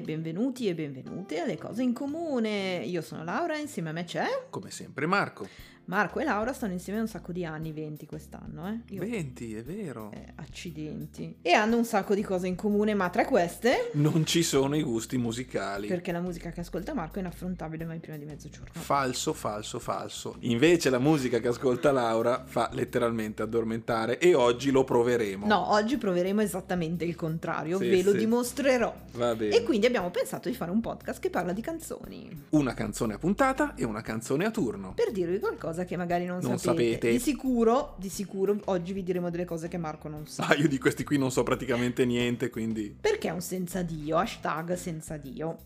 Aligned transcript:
benvenuti 0.00 0.68
e 0.68 0.74
benvenute 0.74 1.40
alle 1.40 1.56
cose 1.56 1.82
in 1.82 1.92
comune. 1.92 2.82
Io 2.84 3.02
sono 3.02 3.24
Laura, 3.24 3.56
insieme 3.56 3.90
a 3.90 3.92
me 3.92 4.04
c'è 4.04 4.46
Come 4.50 4.70
sempre 4.70 5.06
Marco. 5.06 5.48
Marco 5.88 6.18
e 6.20 6.24
Laura 6.24 6.52
stanno 6.52 6.74
insieme 6.74 7.00
un 7.00 7.08
sacco 7.08 7.32
di 7.32 7.46
anni, 7.46 7.72
20 7.72 8.04
quest'anno, 8.04 8.68
eh? 8.68 8.80
Io- 8.94 9.00
20, 9.00 9.54
è 9.56 9.62
vero. 9.62 10.10
eh, 10.12 10.32
accidenti. 10.34 11.36
E 11.40 11.52
hanno 11.52 11.78
un 11.78 11.84
sacco 11.86 12.14
di 12.14 12.20
cose 12.20 12.46
in 12.46 12.56
comune, 12.56 12.92
ma 12.92 13.08
tra 13.08 13.24
queste, 13.24 13.90
Non 13.94 14.26
ci 14.26 14.42
sono 14.42 14.76
i 14.76 14.82
gusti 14.82 15.16
musicali. 15.16 15.88
perché 15.88 16.12
la 16.12 16.20
musica 16.20 16.50
che 16.50 16.60
ascolta 16.60 16.92
Marco 16.92 17.16
è 17.16 17.20
inaffrontabile 17.20 17.86
mai 17.86 18.00
prima 18.00 18.18
di 18.18 18.26
mezzogiorno. 18.26 18.68
Falso, 18.72 19.32
falso, 19.32 19.78
falso. 19.78 20.36
Invece 20.40 20.90
la 20.90 20.98
musica 20.98 21.38
che 21.38 21.48
ascolta 21.48 21.90
Laura 21.90 22.44
fa 22.44 22.68
letteralmente 22.74 23.40
addormentare 23.42 24.18
e 24.18 24.34
oggi 24.34 24.70
lo 24.70 24.84
proveremo. 24.84 25.46
No, 25.46 25.72
oggi 25.72 25.96
proveremo 25.96 26.42
esattamente 26.42 27.06
il 27.06 27.14
contrario, 27.14 27.78
Sì, 27.78 27.88
ve 27.88 28.02
lo 28.02 28.10
sì. 28.10 28.18
dimostrerò. 28.18 28.94
Va 29.12 29.34
bene. 29.34 29.56
E 29.56 29.62
quindi 29.62 29.86
abbiamo 29.86 30.10
pensato 30.10 30.50
di 30.50 30.54
fare 30.54 30.70
un 30.70 30.82
podcast 30.82 31.18
che 31.18 31.30
parla 31.30 31.54
di 31.54 31.62
canzoni. 31.62 32.44
Una 32.50 32.74
canzone 32.74 33.14
a 33.14 33.18
puntata 33.18 33.74
e 33.74 33.84
una 33.84 34.02
canzone 34.02 34.44
a 34.44 34.50
turno. 34.50 34.92
Per 34.94 35.12
dirvi 35.12 35.38
qualcosa 35.38 35.76
che 35.84 35.96
magari 35.96 36.24
non, 36.24 36.38
Non 36.42 36.58
sapete. 36.58 36.90
sapete. 36.92 37.10
Di 37.10 37.18
sicuro, 37.18 37.94
di 37.98 38.08
sicuro, 38.08 38.58
oggi 38.66 38.92
vi 38.92 39.02
diremo 39.02 39.30
delle 39.30 39.44
cose 39.44 39.68
che 39.68 39.78
Marco 39.78 40.08
non 40.08 40.26
sa. 40.26 40.46
Ah, 40.48 40.54
io 40.54 40.68
di 40.68 40.78
questi 40.78 41.04
qui 41.04 41.18
non 41.18 41.30
so 41.30 41.42
praticamente 41.42 42.04
niente, 42.04 42.50
quindi... 42.50 42.94
Perché 43.00 43.28
è 43.28 43.32
un 43.32 43.40
senza 43.40 43.82
Dio? 43.82 44.16
Hashtag 44.16 44.74
senza 44.74 45.16
Dio. 45.16 45.58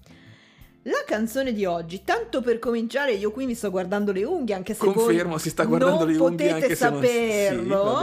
La 0.86 1.04
canzone 1.06 1.52
di 1.52 1.64
oggi, 1.64 2.02
tanto 2.02 2.40
per 2.40 2.58
cominciare, 2.58 3.12
io 3.12 3.30
qui 3.30 3.46
mi 3.46 3.54
sto 3.54 3.70
guardando 3.70 4.10
le 4.10 4.24
unghie, 4.24 4.52
anche 4.56 4.74
se 4.74 4.84
Confermo, 4.84 5.38
si 5.38 5.48
sta 5.50 5.62
guardando 5.64 6.04
le 6.04 6.16
unghie 6.16 6.50
anche 6.50 6.74
se 6.74 6.90
non... 6.90 7.00
Sì, 7.00 7.06
saperlo. 7.06 7.98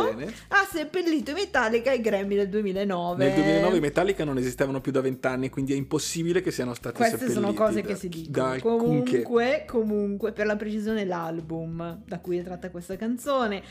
ha 0.48 0.68
seppellito 0.72 1.32
i 1.32 1.34
Metallica 1.34 1.92
ai 1.92 2.00
Grammy 2.00 2.36
del 2.36 2.48
2009. 2.48 3.26
Nel 3.26 3.34
2009 3.34 3.76
i 3.76 3.80
Metallica 3.82 4.24
non 4.24 4.38
esistevano 4.38 4.80
più 4.80 4.94
da 4.94 5.02
vent'anni, 5.02 5.50
quindi 5.50 5.74
è 5.74 5.76
impossibile 5.76 6.40
che 6.42 6.52
siano 6.52 6.74
stati 6.74 6.96
Queste 6.96 7.18
seppelliti. 7.18 7.42
sono 7.42 7.54
cose 7.54 7.82
da- 7.82 7.88
che 7.90 7.96
si 7.96 8.08
dicono. 8.08 8.46
da 8.46 8.52
alcunché. 8.52 9.24
Comunque, 9.24 9.66
comunque, 9.68 10.32
per 10.32 10.46
la 10.46 10.56
precisione, 10.56 11.04
l'album 11.04 12.04
da 12.06 12.20
cui 12.20 12.38
è 12.38 12.44
tratta 12.44 12.70
questa 12.70 12.96
canzone 12.96 13.62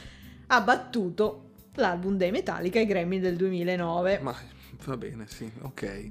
ha 0.49 0.61
battuto 0.61 1.45
l'album 1.77 2.17
dei 2.17 2.31
Metallica 2.31 2.79
ai 2.79 2.85
Grammy 2.85 3.21
del 3.21 3.37
2009. 3.37 4.19
Ma 4.21 4.35
va 4.85 4.97
bene, 4.97 5.27
sì, 5.29 5.51
ok. 5.63 6.11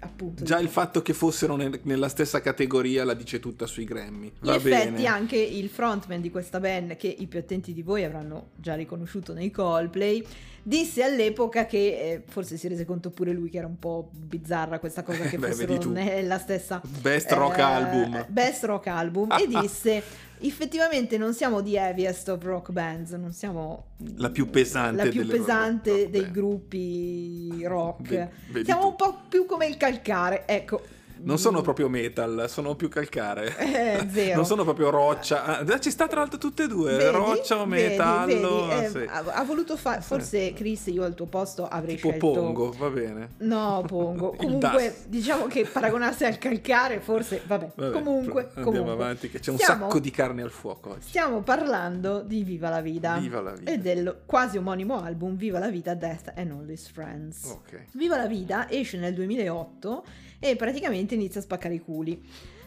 Appunto. 0.00 0.44
Già 0.44 0.58
il 0.58 0.68
fatto 0.68 1.02
che 1.02 1.12
fossero 1.12 1.56
nel- 1.56 1.80
nella 1.84 2.08
stessa 2.08 2.40
categoria 2.40 3.04
la 3.04 3.14
dice 3.14 3.38
tutta 3.40 3.66
sui 3.66 3.84
Grammy. 3.84 4.26
In 4.26 4.32
Va 4.40 4.56
effetti 4.56 4.90
bene. 4.92 5.06
anche 5.06 5.36
il 5.36 5.68
frontman 5.68 6.20
di 6.20 6.30
questa 6.30 6.60
band, 6.60 6.96
che 6.96 7.06
i 7.08 7.26
più 7.26 7.38
attenti 7.38 7.72
di 7.72 7.82
voi 7.82 8.04
avranno 8.04 8.50
già 8.56 8.74
riconosciuto 8.74 9.32
nei 9.32 9.50
Coldplay, 9.50 10.24
disse 10.62 11.02
all'epoca 11.02 11.66
che 11.66 11.78
eh, 11.78 12.22
forse 12.26 12.56
si 12.56 12.68
rese 12.68 12.84
conto 12.84 13.10
pure 13.10 13.32
lui 13.32 13.50
che 13.50 13.58
era 13.58 13.66
un 13.66 13.78
po' 13.78 14.10
bizzarra 14.12 14.78
questa 14.78 15.02
cosa 15.02 15.24
che 15.26 15.38
Beh, 15.38 15.48
fossero 15.48 15.90
nella 15.90 16.38
stessa 16.38 16.80
Best 17.00 17.30
rock 17.32 17.58
eh, 17.58 17.62
album. 17.62 18.26
Best 18.28 18.64
rock 18.64 18.86
album 18.88 19.30
e 19.32 19.46
disse 19.60 20.02
effettivamente 20.46 21.16
non 21.18 21.34
siamo 21.34 21.60
di 21.60 21.76
heaviest 21.76 22.28
of 22.28 22.42
rock 22.42 22.70
bands, 22.70 23.12
non 23.12 23.32
siamo 23.32 23.86
La 24.16 24.30
più 24.30 24.50
pesante 24.50 25.04
la 25.04 25.10
più 25.10 25.26
pesante 25.26 25.90
rock 25.90 26.10
dei 26.10 26.20
band. 26.22 26.32
gruppi 26.32 27.62
rock. 27.64 28.08
Ve- 28.08 28.28
vedi 28.50 28.64
siamo 28.64 28.82
tu. 28.82 28.86
un 28.88 28.96
po' 28.96 29.18
più 29.28 29.46
come 29.46 29.66
il 29.66 29.76
calcare, 29.76 30.44
ecco. 30.46 30.82
Non 31.24 31.38
sono 31.38 31.60
proprio 31.62 31.88
metal, 31.88 32.46
sono 32.48 32.74
più 32.74 32.88
calcare. 32.88 33.56
Eh, 33.58 34.08
zero. 34.10 34.34
Non 34.42 34.44
sono 34.46 34.64
proprio 34.64 34.90
roccia. 34.90 35.44
Ah, 35.60 35.78
ci 35.78 35.90
sta 35.90 36.06
tra 36.08 36.20
l'altro 36.20 36.38
tutte 36.38 36.64
e 36.64 36.66
due, 36.68 36.96
Vedi? 36.96 37.10
roccia 37.16 37.60
o 37.60 37.66
Vedi, 37.66 37.88
metallo. 37.90 38.66
vedi, 38.66 38.84
eh, 38.84 38.88
sì. 38.88 39.08
ha, 39.08 39.44
voluto 39.44 39.76
fare 39.76 40.00
forse 40.00 40.52
Chris 40.52 40.86
io 40.86 41.04
al 41.04 41.14
tuo 41.14 41.26
posto 41.26 41.66
avrei 41.66 41.96
Tipo 41.96 42.08
scelto 42.08 42.32
pongo, 42.32 42.74
va 42.78 42.88
bene. 42.90 43.28
no 43.38 43.84
pongo 43.86 44.32
comunque 44.36 44.68
DAS. 44.68 45.06
diciamo 45.06 45.46
che 45.46 45.64
paragonarsi 45.64 46.24
al 46.24 46.38
calcare 46.38 47.00
forse 47.00 47.42
vabbè, 47.46 47.72
Vabbè, 47.74 47.92
comunque 47.92 48.42
andiamo 48.54 48.70
comunque. 48.70 48.92
avanti 48.92 49.30
che 49.30 49.38
c'è 49.40 49.50
un 49.50 49.58
Stiamo- 49.58 49.84
sacco 49.86 49.98
di 50.00 50.10
carne 50.10 50.42
al 50.42 50.50
fuoco 50.50 50.90
oggi. 50.90 51.08
stiamo 51.08 51.40
parlando 51.42 52.20
di 52.20 52.42
Viva 52.42 52.68
la 52.68 52.80
Vida 52.80 53.16
Viva 53.18 53.40
la 53.40 53.52
vita. 53.52 53.70
e 53.70 53.78
del 53.78 54.22
quasi 54.26 54.56
omonimo 54.58 55.00
album 55.02 55.36
Viva 55.36 55.58
la 55.58 55.68
Vida 55.68 55.94
Death 55.94 56.32
and 56.36 56.50
All 56.50 56.68
His 56.68 56.88
Friends 56.90 57.44
Ok. 57.44 57.84
Viva 57.92 58.16
la 58.16 58.26
Vida 58.26 58.68
esce 58.70 58.98
nel 58.98 59.14
2008 59.14 60.04
e 60.44 60.56
praticamente 60.56 61.14
inizia 61.14 61.38
a 61.40 61.44
spaccare 61.44 61.74
i 61.74 61.80
culi. 61.80 62.20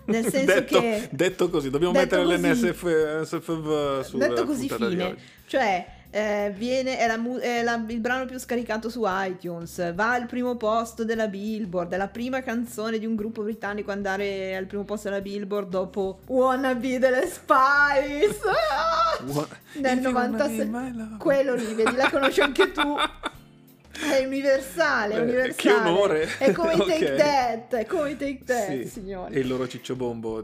Nel 0.06 0.24
senso 0.30 0.46
detto, 0.54 0.80
che 0.80 1.08
detto 1.12 1.50
così, 1.50 1.70
dobbiamo 1.70 1.94
detto 1.94 2.16
mettere 2.22 2.38
così- 2.52 2.68
l'NSF 2.70 3.22
SFV 3.24 4.02
sulla 4.02 4.28
detto 4.28 4.46
così 4.46 4.70
fine. 4.70 5.16
cioè 5.48 5.86
eh, 6.12 6.54
viene, 6.56 6.98
è, 6.98 7.08
la 7.08 7.20
è 7.42 7.62
la- 7.64 7.84
il 7.88 8.00
brano 8.00 8.26
più 8.26 8.38
scaricato 8.40 8.88
su 8.88 9.02
iTunes. 9.06 9.94
Va 9.96 10.14
al 10.14 10.28
primo 10.28 10.56
posto 10.56 11.04
della 11.04 11.28
Billboard 11.28 11.92
è 11.92 11.98
la 11.98 12.08
prima 12.08 12.42
canzone 12.42 13.00
di 13.00 13.06
un 13.06 13.16
gruppo 13.16 13.42
britannico 13.42 13.92
ad 13.92 13.98
andare 13.98 14.56
al 14.56 14.66
primo 14.66 14.84
posto 14.86 15.10
della 15.10 15.22
Billboard 15.22 15.68
dopo 15.70 16.20
Wanna 16.28 16.74
Be 16.76 17.00
delle 17.00 17.28
Spice. 17.28 18.40
Ah! 18.72 19.24
What- 19.26 19.50
Nel 19.82 19.98
If 19.98 20.04
you 20.04 20.14
wanna 20.14 20.28
96 20.38 20.66
be 20.66 20.72
my 20.78 20.94
love. 20.96 21.18
quello 21.18 21.56
lì 21.56 21.74
vedi 21.74 21.96
la 21.96 22.10
conosci 22.10 22.40
anche 22.42 22.72
tu 22.72 22.96
è 24.00 24.26
universale, 24.26 25.16
è 25.16 25.20
universale. 25.20 25.54
che 25.56 25.72
onore. 25.72 26.38
È 26.38 26.52
come 26.52 26.74
i 26.74 26.78
Take. 26.86 27.16
That, 27.16 27.76
è 27.76 27.86
come 27.86 28.12
i 28.12 28.18
Take 28.18 28.44
That, 28.46 28.68
Sì. 28.70 28.88
signori. 28.88 29.34
E 29.36 29.40
il 29.40 29.48
loro 29.48 29.68
cicciobombo 29.68 30.42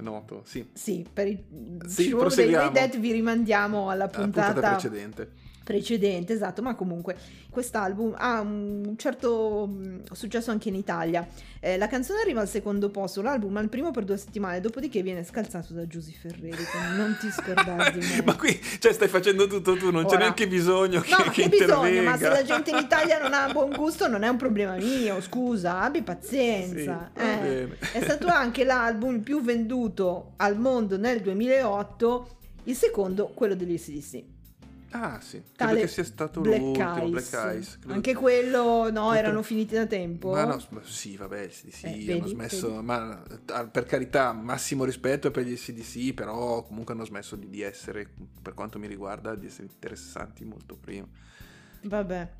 noto, 0.00 0.42
sì. 0.44 0.66
Sì, 0.72 1.04
per 1.12 1.26
i 1.26 1.42
Sì, 1.86 2.08
show 2.08 2.18
dei. 2.28 2.52
Take 2.52 2.70
That 2.72 2.98
vi 2.98 3.12
rimandiamo 3.12 3.90
alla 3.90 4.04
La 4.04 4.08
puntata, 4.10 4.52
puntata 4.52 4.70
precedente. 4.72 5.30
Precedente, 5.62 6.32
esatto, 6.32 6.62
ma 6.62 6.74
comunque 6.74 7.16
quest'album 7.50 8.14
ha 8.16 8.40
un 8.40 8.94
certo 8.96 9.68
mm, 9.70 10.00
successo 10.12 10.50
anche 10.50 10.68
in 10.68 10.74
Italia. 10.74 11.26
Eh, 11.60 11.76
la 11.76 11.86
canzone 11.86 12.20
arriva 12.20 12.40
al 12.40 12.48
secondo 12.48 12.88
posto, 12.90 13.22
l'album 13.22 13.56
al 13.56 13.68
primo 13.68 13.90
per 13.90 14.04
due 14.04 14.16
settimane, 14.16 14.60
dopodiché 14.60 15.02
viene 15.02 15.24
scalzato 15.24 15.72
da 15.72 15.86
Giusy 15.86 16.12
Ferreri, 16.12 16.64
non 16.96 17.16
ti 17.20 17.30
scordare 17.30 17.92
di 17.92 17.98
me. 18.06 18.22
Ma 18.24 18.36
qui, 18.36 18.60
cioè, 18.78 18.92
stai 18.92 19.08
facendo 19.08 19.46
tutto 19.46 19.76
tu, 19.76 19.90
non 19.90 20.02
c'è 20.04 20.10
Ora- 20.14 20.18
neanche 20.18 20.48
bisogno 20.48 21.00
che, 21.00 21.10
No, 21.10 21.30
che 21.30 21.42
che 21.42 21.48
bisogno, 21.48 22.02
ma 22.02 22.16
se 22.16 22.28
la 22.28 22.42
gente 22.42 22.70
in 22.70 22.78
Italia 22.78 23.20
non 23.20 23.32
ha 23.32 23.50
buon 23.52 23.70
gusto 23.70 24.08
non 24.08 24.22
è 24.22 24.28
un 24.28 24.36
problema 24.36 24.74
mio, 24.76 25.20
scusa, 25.20 25.80
abbi 25.80 26.02
pazienza. 26.02 27.10
Sì, 27.14 27.22
eh. 27.22 27.78
È 27.92 28.00
stato 28.02 28.26
anche 28.26 28.64
l'album 28.64 29.20
più 29.20 29.40
venduto 29.42 30.32
al 30.36 30.58
mondo 30.58 30.96
nel 30.96 31.20
2008, 31.20 32.28
il 32.64 32.74
secondo 32.76 33.28
quello 33.34 33.54
degli 33.54 33.74
ACDC. 33.74 34.22
Ah, 34.94 35.20
sì. 35.20 35.38
Credo 35.38 35.52
Tale 35.56 35.80
che 35.80 35.86
sia 35.88 36.04
stato 36.04 36.40
Black 36.42 36.60
l'ultimo, 36.60 36.96
Eyes. 36.96 37.10
Black 37.10 37.32
Eyes. 37.54 37.78
credo- 37.78 37.94
Anche 37.94 38.14
quello, 38.14 38.90
no, 38.90 39.06
Tutto- 39.06 39.12
erano 39.14 39.42
finiti 39.42 39.74
da 39.74 39.86
tempo. 39.86 40.30
Ma 40.32 40.44
no, 40.44 40.60
sì, 40.82 41.16
vabbè, 41.16 41.48
sì, 41.48 41.70
sì, 41.70 41.86
Eh, 41.86 42.12
hanno 42.12 42.20
vedi, 42.24 42.28
smesso, 42.28 42.70
vedi. 42.72 42.84
ma 42.84 43.22
ah, 43.46 43.66
per 43.66 43.84
carità, 43.86 44.32
massimo 44.32 44.84
rispetto 44.84 45.30
per 45.30 45.44
gli 45.44 45.56
SDC, 45.56 46.12
però 46.12 46.62
comunque 46.62 46.92
hanno 46.94 47.04
smesso 47.06 47.36
di, 47.36 47.48
di 47.48 47.62
essere, 47.62 48.06
per 48.42 48.54
quanto 48.54 48.78
mi 48.78 48.86
riguarda, 48.86 49.34
di 49.34 49.46
essere 49.46 49.68
interessanti 49.70 50.44
molto 50.44 50.76
prima. 50.76 51.06
Vabbè. 51.84 52.30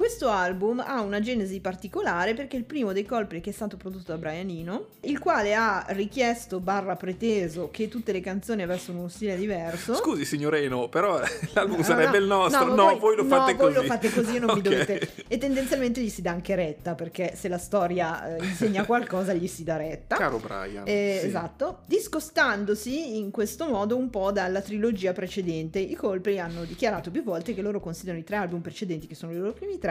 Questo 0.00 0.30
album 0.30 0.82
ha 0.84 1.02
una 1.02 1.20
genesi 1.20 1.60
particolare 1.60 2.32
perché 2.32 2.56
è 2.56 2.58
il 2.58 2.64
primo 2.64 2.94
dei 2.94 3.04
Coldplay 3.04 3.42
che 3.42 3.50
è 3.50 3.52
stato 3.52 3.76
prodotto 3.76 4.12
da 4.12 4.16
Brian 4.16 4.48
Eno, 4.48 4.86
il 5.02 5.18
quale 5.18 5.54
ha 5.54 5.84
richiesto 5.90 6.58
barra 6.58 6.96
preteso 6.96 7.68
che 7.70 7.88
tutte 7.88 8.10
le 8.10 8.20
canzoni 8.20 8.62
avessero 8.62 8.96
uno 8.96 9.08
stile 9.08 9.36
diverso. 9.36 9.92
Scusi, 9.94 10.24
signor 10.24 10.54
Eno, 10.54 10.88
però 10.88 11.20
l'album 11.52 11.76
No, 11.76 11.82
sarebbe 11.82 12.16
no, 12.18 12.22
il 12.22 12.26
nostro. 12.28 12.64
ma 12.64 12.74
No, 12.74 12.98
voi 12.98 13.14
lo 13.16 13.24
fate 13.26 13.52
no, 13.52 13.58
così. 13.58 13.72
voi 13.74 13.82
lo 13.82 13.88
fate 13.88 14.10
così 14.10 14.36
e 14.36 14.38
non 14.38 14.54
mi 14.54 14.60
Ok. 14.60 14.62
dovete. 14.62 15.10
E 15.28 15.36
tendenzialmente 15.36 16.00
gli 16.00 16.08
si 16.08 16.22
dà 16.22 16.30
anche 16.30 16.54
retta, 16.54 16.94
perché 16.94 17.34
se 17.36 17.48
la 17.48 17.58
storia 17.58 18.36
eh, 18.36 18.42
insegna 18.42 18.86
qualcosa 18.86 19.34
gli 19.34 19.46
si 19.48 19.64
dà 19.64 19.76
retta. 19.76 20.16
Caro 20.16 20.38
Brian. 20.38 20.84
Eh, 20.86 21.18
sì. 21.20 21.26
Esatto, 21.26 21.80
discostandosi 21.84 23.18
in 23.18 23.30
questo 23.30 23.68
modo 23.68 23.98
un 23.98 24.08
po' 24.08 24.32
dalla 24.32 24.62
trilogia 24.62 25.12
precedente. 25.12 25.78
I 25.78 25.94
Coldplay 25.94 26.38
hanno 26.38 26.64
dichiarato 26.64 27.10
più 27.10 27.22
volte 27.22 27.52
che 27.54 27.60
loro 27.60 27.80
considerano 27.80 28.18
i 28.22 28.24
tre 28.24 28.36
album 28.36 28.62
precedenti, 28.62 29.06
che 29.06 29.14
sono 29.14 29.32
i 29.32 29.36
loro 29.36 29.52
primi 29.52 29.78
tre, 29.78 29.88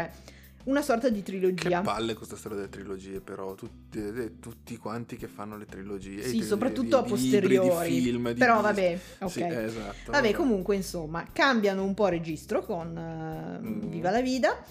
una 0.65 0.81
sorta 0.81 1.09
di 1.09 1.19
Che 1.19 1.23
trilogia. 1.23 1.81
palle 1.81 2.13
questa 2.13 2.35
storia 2.35 2.57
delle 2.57 2.69
trilogie, 2.69 3.19
però. 3.21 3.55
Tutti, 3.55 3.97
eh, 3.99 4.39
tutti 4.39 4.77
quanti 4.77 5.15
che 5.15 5.27
fanno 5.27 5.57
le 5.57 5.65
trilogie. 5.65 6.21
Sì, 6.23 6.39
Di- 6.39 6.43
soprattutto 6.43 6.97
a 6.97 7.03
posteriori. 7.03 7.89
Di 7.93 8.01
film, 8.01 8.31
di 8.33 8.39
Però 8.39 8.55
dis- 8.55 8.63
vabbè, 8.63 8.99
ok. 9.19 9.29
Sì, 9.31 9.41
esatto. 9.43 10.11
Vabbè, 10.11 10.31
comunque, 10.33 10.75
insomma, 10.75 11.25
cambiano 11.31 11.83
un 11.83 11.93
po' 11.93 12.07
registro 12.07 12.61
con 12.63 12.95
eh, 12.95 13.59
Mm. 13.65 13.89
Viva 13.89 14.11
la 14.11 14.21
Vida. 14.21 14.63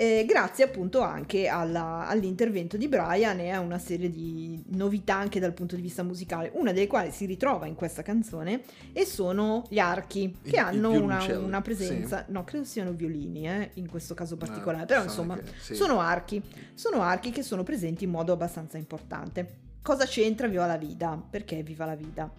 Eh, 0.00 0.24
grazie 0.26 0.64
appunto 0.64 1.02
anche 1.02 1.46
alla- 1.46 2.06
all'intervento 2.08 2.78
di 2.78 2.88
Brian 2.88 3.38
e 3.38 3.50
a 3.50 3.60
una 3.60 3.78
serie 3.78 4.08
di 4.08 4.62
novità 4.68 5.14
anche 5.16 5.38
dal 5.40 5.52
punto 5.52 5.76
di 5.76 5.82
vista 5.82 6.02
musicale, 6.02 6.50
una 6.54 6.72
delle 6.72 6.86
quali 6.86 7.10
si 7.10 7.26
ritrova 7.26 7.66
in 7.66 7.74
questa 7.74 8.00
canzone 8.00 8.62
e 8.94 9.04
sono 9.04 9.66
gli 9.68 9.78
archi 9.78 10.34
che 10.42 10.48
Il- 10.48 10.52
il 10.54 10.58
hanno 10.58 10.88
una, 10.88 10.96
violoncello, 11.18 11.44
una 11.44 11.60
presenza, 11.60 12.24
no 12.28 12.44
credo 12.44 12.64
siano 12.64 12.92
violini 12.92 13.46
eh, 13.46 13.70
in 13.74 13.88
questo 13.90 14.14
caso 14.14 14.38
particolare, 14.38 14.84
Ah, 14.84 14.86
però 14.86 15.02
insomma 15.02 15.36
che- 15.36 15.44
sì. 15.60 15.74
sono 15.74 16.00
archi, 16.00 16.42
sono 16.72 17.02
archi 17.02 17.30
che 17.30 17.42
sono 17.42 17.62
presenti 17.62 18.04
in 18.04 18.10
modo 18.10 18.32
abbastanza 18.32 18.78
importante. 18.78 19.58
Cosa 19.82 20.06
c'entra 20.06 20.46
Viva 20.46 20.64
la 20.66 20.78
Vida? 20.78 21.22
Perché 21.30 21.62
Viva 21.62 21.84
la 21.84 21.94
Vida? 21.94 22.30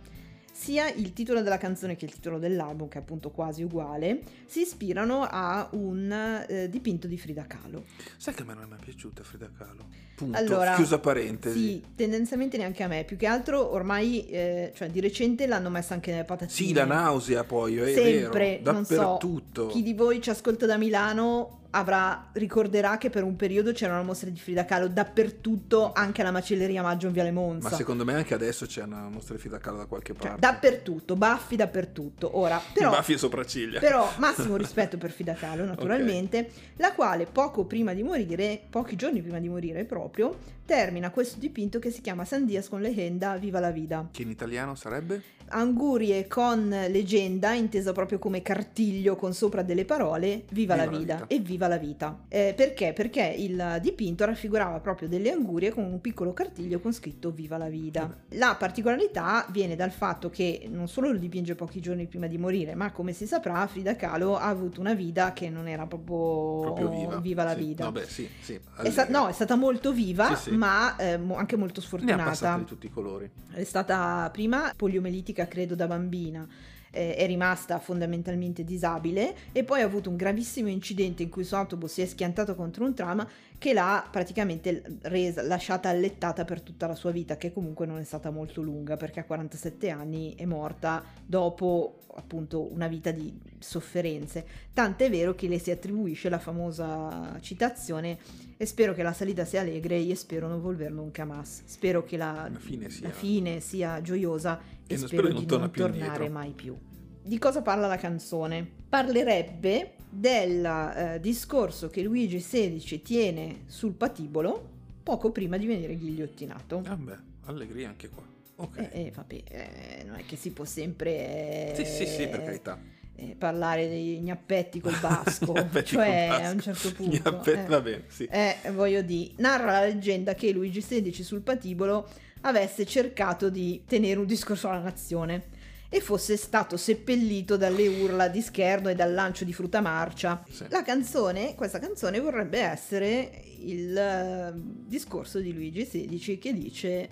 Sia 0.52 0.90
il 0.90 1.14
titolo 1.14 1.42
della 1.42 1.58
canzone 1.58 1.96
che 1.96 2.06
il 2.06 2.12
titolo 2.14 2.38
dell'album, 2.38 2.88
che 2.88 2.98
è 2.98 3.02
appunto 3.02 3.32
quasi 3.32 3.64
uguale, 3.64 4.22
si 4.46 4.62
ispirano 4.62 5.28
a 5.30 5.68
un 5.72 6.12
eh, 6.48 6.70
dipinto 6.70 7.08
di 7.08 7.18
Frida 7.18 7.46
Kahlo. 7.46 7.86
Sai 8.18 8.34
che 8.34 8.42
a 8.44 8.46
me 8.46 8.54
non 8.54 8.64
è 8.64 8.68
mai 8.68 8.80
piaciuta 8.84 9.24
Frida 9.24 9.50
Kahlo? 9.58 9.86
Punto. 10.16 10.38
Allora, 10.38 10.76
Chiusa 10.76 11.00
parentesi. 11.00 11.58
Sì, 11.58 11.84
tendenzialmente 11.96 12.58
neanche 12.58 12.84
a 12.84 12.88
me. 12.88 13.04
Più 13.06 13.18
che 13.18 13.26
altro 13.26 13.72
ormai, 13.72 14.28
eh, 14.28 14.72
cioè 14.76 14.90
di 14.90 15.00
recente 15.00 15.48
l'hanno 15.48 15.70
messa 15.70 15.94
anche 15.96 16.12
nelle 16.12 16.26
patatine. 16.26 16.68
Sì, 16.68 16.74
la 16.74 16.86
nausea 16.86 17.44
poi, 17.44 17.78
è 17.78 17.94
Sempre, 17.94 18.60
vero. 18.62 18.72
non 18.72 18.86
so, 18.86 18.96
Dappertutto. 18.96 19.68
chi 19.68 19.82
di 19.82 19.94
voi 19.94 20.22
ci 20.22 20.30
ascolta 20.30 20.66
da 20.68 20.78
Milano 20.78 21.61
avrà, 21.72 22.30
ricorderà 22.34 22.98
che 22.98 23.10
per 23.10 23.24
un 23.24 23.36
periodo 23.36 23.72
c'era 23.72 23.94
una 23.94 24.04
mostra 24.04 24.30
di 24.30 24.40
Frida 24.40 24.66
Kahlo 24.66 24.88
dappertutto, 24.88 25.92
anche 25.94 26.22
alla 26.22 26.32
macelleria 26.32 26.82
Maggio 26.82 27.08
in 27.08 27.14
Viale 27.14 27.32
Monza. 27.32 27.70
Ma 27.70 27.76
secondo 27.76 28.04
me 28.06 28.14
anche 28.14 28.34
adesso 28.34 28.66
c'è 28.66 28.84
una 28.84 29.10
mostra 29.10 29.36
di 29.36 29.42
Frida 29.42 29.58
Kahlo 29.58 29.78
da 29.78 29.86
qualche 29.86 30.14
Cioè, 30.14 30.22
parte. 30.22 30.40
dappertutto, 30.40 31.16
baffi 31.16 31.56
dappertutto. 31.56 32.38
Ora, 32.38 32.62
però, 32.74 32.90
Baffi 32.92 33.14
e 33.14 33.18
sopracciglia. 33.18 33.80
però 33.80 34.10
massimo 34.18 34.56
rispetto 34.58 34.98
per 34.98 35.12
Frida 35.12 35.34
Kahlo, 35.34 35.66
naturalmente, 35.66 36.50
la 36.78 36.94
quale 36.94 37.26
poco 37.26 37.66
prima 37.66 37.94
di 37.94 38.04
morire, 38.04 38.62
pochi 38.70 38.96
giorni 38.96 39.22
prima 39.22 39.40
di 39.40 39.50
morire 39.50 39.86
proprio, 39.86 40.38
termina 40.76 41.10
questo 41.12 41.38
dipinto 41.38 41.80
che 41.80 41.92
si 41.92 42.00
chiama 42.00 42.24
Sandias 42.24 42.70
con 42.70 42.80
legenda 42.80 43.36
Viva 43.36 43.60
la 43.60 43.72
vida. 43.72 44.08
Che 44.10 44.22
in 44.22 44.30
italiano 44.30 44.74
sarebbe? 44.76 45.22
Angurie 45.54 46.28
con 46.30 46.70
leggenda, 46.70 47.52
intesa 47.52 47.92
proprio 47.92 48.20
come 48.20 48.42
cartiglio 48.42 49.18
con 49.18 49.34
sopra 49.34 49.64
delle 49.64 49.84
parole, 49.84 50.46
viva, 50.52 50.78
la, 50.78 50.84
Viva 50.86 50.92
la 50.94 50.98
vita. 50.98 51.26
e 51.28 51.40
viva 51.40 51.68
la 51.68 51.76
vita. 51.78 52.20
Eh, 52.30 52.54
perché? 52.56 52.94
Perché 52.94 53.36
il 53.38 53.80
dipinto 53.82 54.24
raffigurava 54.24 54.80
proprio 54.80 55.10
delle 55.10 55.30
angurie 55.30 55.72
con 55.72 55.84
un 55.84 56.00
piccolo 56.00 56.32
cartiglio 56.32 56.80
con 56.80 56.94
scritto 56.94 57.32
viva 57.32 57.58
la 57.58 57.68
vita. 57.68 58.18
La 58.30 58.56
particolarità 58.58 59.46
viene 59.50 59.76
dal 59.76 59.92
fatto 59.92 60.30
che 60.30 60.68
non 60.72 60.88
solo 60.88 61.12
lo 61.12 61.18
dipinge 61.18 61.56
pochi 61.56 61.82
giorni 61.82 62.08
prima 62.08 62.28
di 62.28 62.38
morire, 62.38 62.74
ma 62.74 62.94
come 62.94 63.12
si 63.12 63.28
saprà 63.28 63.68
Frida 63.68 63.98
Kahlo 63.98 64.38
ha 64.38 64.48
avuto 64.48 64.80
una 64.80 64.94
vita 64.94 65.34
che 65.34 65.50
non 65.50 65.68
era 65.68 65.86
proprio, 65.86 66.62
Proprio 66.62 67.20
viva. 67.22 67.44
la 67.44 67.54
Sì. 67.56 67.60
vita. 67.60 67.84
Vabbè, 67.84 68.06
sì, 68.06 68.26
sì. 68.40 68.58
È 68.82 68.90
sta- 68.90 69.10
no, 69.10 69.28
è 69.28 69.34
stata 69.34 69.58
molto 69.58 69.92
viva, 69.92 70.34
Sì, 70.36 70.44
sì. 70.44 70.50
Ma 70.62 70.96
eh, 70.98 71.20
anche 71.34 71.56
molto 71.58 71.80
Ne 71.80 71.86
ha 71.86 71.88
sfortunata. 71.88 72.58
di 72.58 72.66
tutti 72.66 72.86
i 72.86 72.92
colori. 72.92 73.28
È 73.52 73.64
stata 73.64 74.30
prima 74.32 74.72
poliomelitica, 74.76 75.48
credo, 75.48 75.74
da 75.74 75.88
bambina. 75.88 76.48
Eh, 76.92 77.16
è 77.16 77.26
rimasta 77.26 77.80
fondamentalmente 77.80 78.64
disabile 78.64 79.36
e 79.52 79.64
poi 79.64 79.82
ha 79.82 79.86
avuto 79.86 80.10
un 80.10 80.16
gravissimo 80.16 80.70
incidente 80.70 81.24
in 81.24 81.30
cui 81.30 81.42
il 81.42 81.48
suo 81.48 81.58
autobus 81.58 81.92
si 81.92 82.02
è 82.02 82.06
schiantato 82.06 82.56
contro 82.56 82.86
un 82.86 82.94
tram 82.94 83.28
che 83.58 83.74
l'ha 83.74 84.08
praticamente 84.10 84.98
resa, 85.04 85.44
lasciata 85.44 85.90
allettata 85.90 86.46
per 86.46 86.62
tutta 86.62 86.88
la 86.88 86.96
sua 86.96 87.12
vita, 87.12 87.38
che 87.38 87.54
comunque 87.54 87.86
non 87.86 88.00
è 88.00 88.04
stata 88.04 88.32
molto 88.32 88.62
lunga 88.62 88.98
perché 88.98 89.20
a 89.20 89.24
47 89.24 89.90
anni 89.90 90.34
è 90.36 90.46
morta 90.46 91.04
dopo 91.24 92.00
appunto 92.16 92.72
una 92.74 92.88
vita 92.88 93.12
di 93.12 93.32
sofferenze. 93.60 94.46
Tant'è 94.74 95.10
vero 95.10 95.36
che 95.36 95.48
le 95.48 95.60
si 95.60 95.70
attribuisce 95.70 96.28
la 96.30 96.40
famosa 96.40 97.38
citazione 97.40 98.18
e 98.58 98.66
spero 98.66 98.94
che 98.94 99.04
la 99.04 99.14
salita 99.14 99.46
sia 99.46 99.62
allegre 99.62 99.98
e 99.98 100.16
spero 100.16 100.48
non 100.48 100.60
volver 100.60 100.92
nunca 100.92 101.24
más. 101.24 101.62
Spero 101.66 102.04
che 102.04 102.18
la, 102.18 102.50
La 102.52 102.60
fine 102.60 102.90
sia- 102.90 103.08
la 103.08 103.14
fine 103.14 103.60
sia 103.60 104.02
gioiosa 104.02 104.60
e, 104.88 104.94
E 104.94 104.98
spero, 104.98 105.08
spero 105.08 105.28
di 105.28 105.34
non 105.34 105.46
torna 105.46 105.66
non 105.66 105.72
tornare 105.72 106.30
mai 106.30 106.52
più. 106.52 106.78
Di 107.24 107.38
cosa 107.38 107.62
parla 107.62 107.88
la 107.88 107.98
canzone? 107.98 108.68
Parlerebbe 108.90 109.96
del 110.10 110.66
eh, 110.66 111.20
discorso 111.22 111.88
che 111.90 112.02
Luigi 112.02 112.38
XVI 112.40 113.02
tiene 113.02 113.64
sul 113.68 113.94
patibolo 113.94 114.70
poco 115.04 115.32
prima 115.32 115.58
di 115.58 115.66
venire 115.66 115.96
ghigliottinato. 115.98 116.82
Vabbè, 116.82 117.18
allegria 117.46 117.90
anche 117.90 118.10
qua. 118.10 118.24
Ok. 118.56 118.78
E 118.78 118.90
eh, 118.92 119.12
vabbè, 119.14 119.44
eh, 119.48 120.04
non 120.06 120.16
è 120.16 120.26
che 120.26 120.36
si 120.36 120.52
può 120.52 120.66
sempre 120.66 121.74
sì, 121.76 121.86
sì, 121.86 122.06
sì, 122.06 122.28
per 122.28 122.42
eh, 122.42 122.44
carità. 122.44 122.80
eh, 123.16 123.36
parlare 123.38 123.88
dei 123.88 124.20
gnappetti 124.20 124.80
col 124.80 124.98
basco, 125.00 125.54
cioè 125.84 126.28
basco. 126.30 126.44
a 126.44 126.52
un 126.52 126.60
certo 126.60 126.92
punto. 126.94 127.18
Gnappetti, 127.18 127.60
eh. 127.60 127.66
Va 127.66 127.82
bene, 127.82 128.04
sì. 128.08 128.26
Eh, 128.26 128.56
voglio 128.72 129.02
dire, 129.02 129.34
narra 129.38 129.72
la 129.72 129.86
leggenda 129.86 130.36
che 130.36 130.52
Luigi 130.52 130.82
XVI 130.82 131.24
sul 131.24 131.42
patibolo 131.42 132.08
avesse 132.42 132.86
cercato 132.86 133.50
di 133.50 133.84
tenere 133.86 134.20
un 134.20 134.26
discorso 134.26 134.70
alla 134.70 134.80
nazione 134.80 135.60
e 135.94 136.00
fosse 136.00 136.38
stato 136.38 136.78
seppellito 136.78 137.58
dalle 137.58 137.88
urla 137.88 138.30
di 138.30 138.42
scherno 138.42 138.88
e 138.88 138.96
dal 138.96 139.14
lancio 139.14 139.44
di 139.44 139.52
frutta 139.52 139.82
marcia. 139.82 140.42
Sì. 140.50 140.66
La 140.70 140.84
canzone, 140.84 141.54
questa 141.54 141.80
canzone 141.80 142.20
vorrebbe 142.20 142.60
essere 142.60 143.44
il 143.60 143.98
eh, 143.98 144.54
discorso 144.56 145.40
di 145.40 145.54
Luigi 145.54 145.86
XVI 145.86 146.38
che 146.38 146.54
dice 146.54 147.10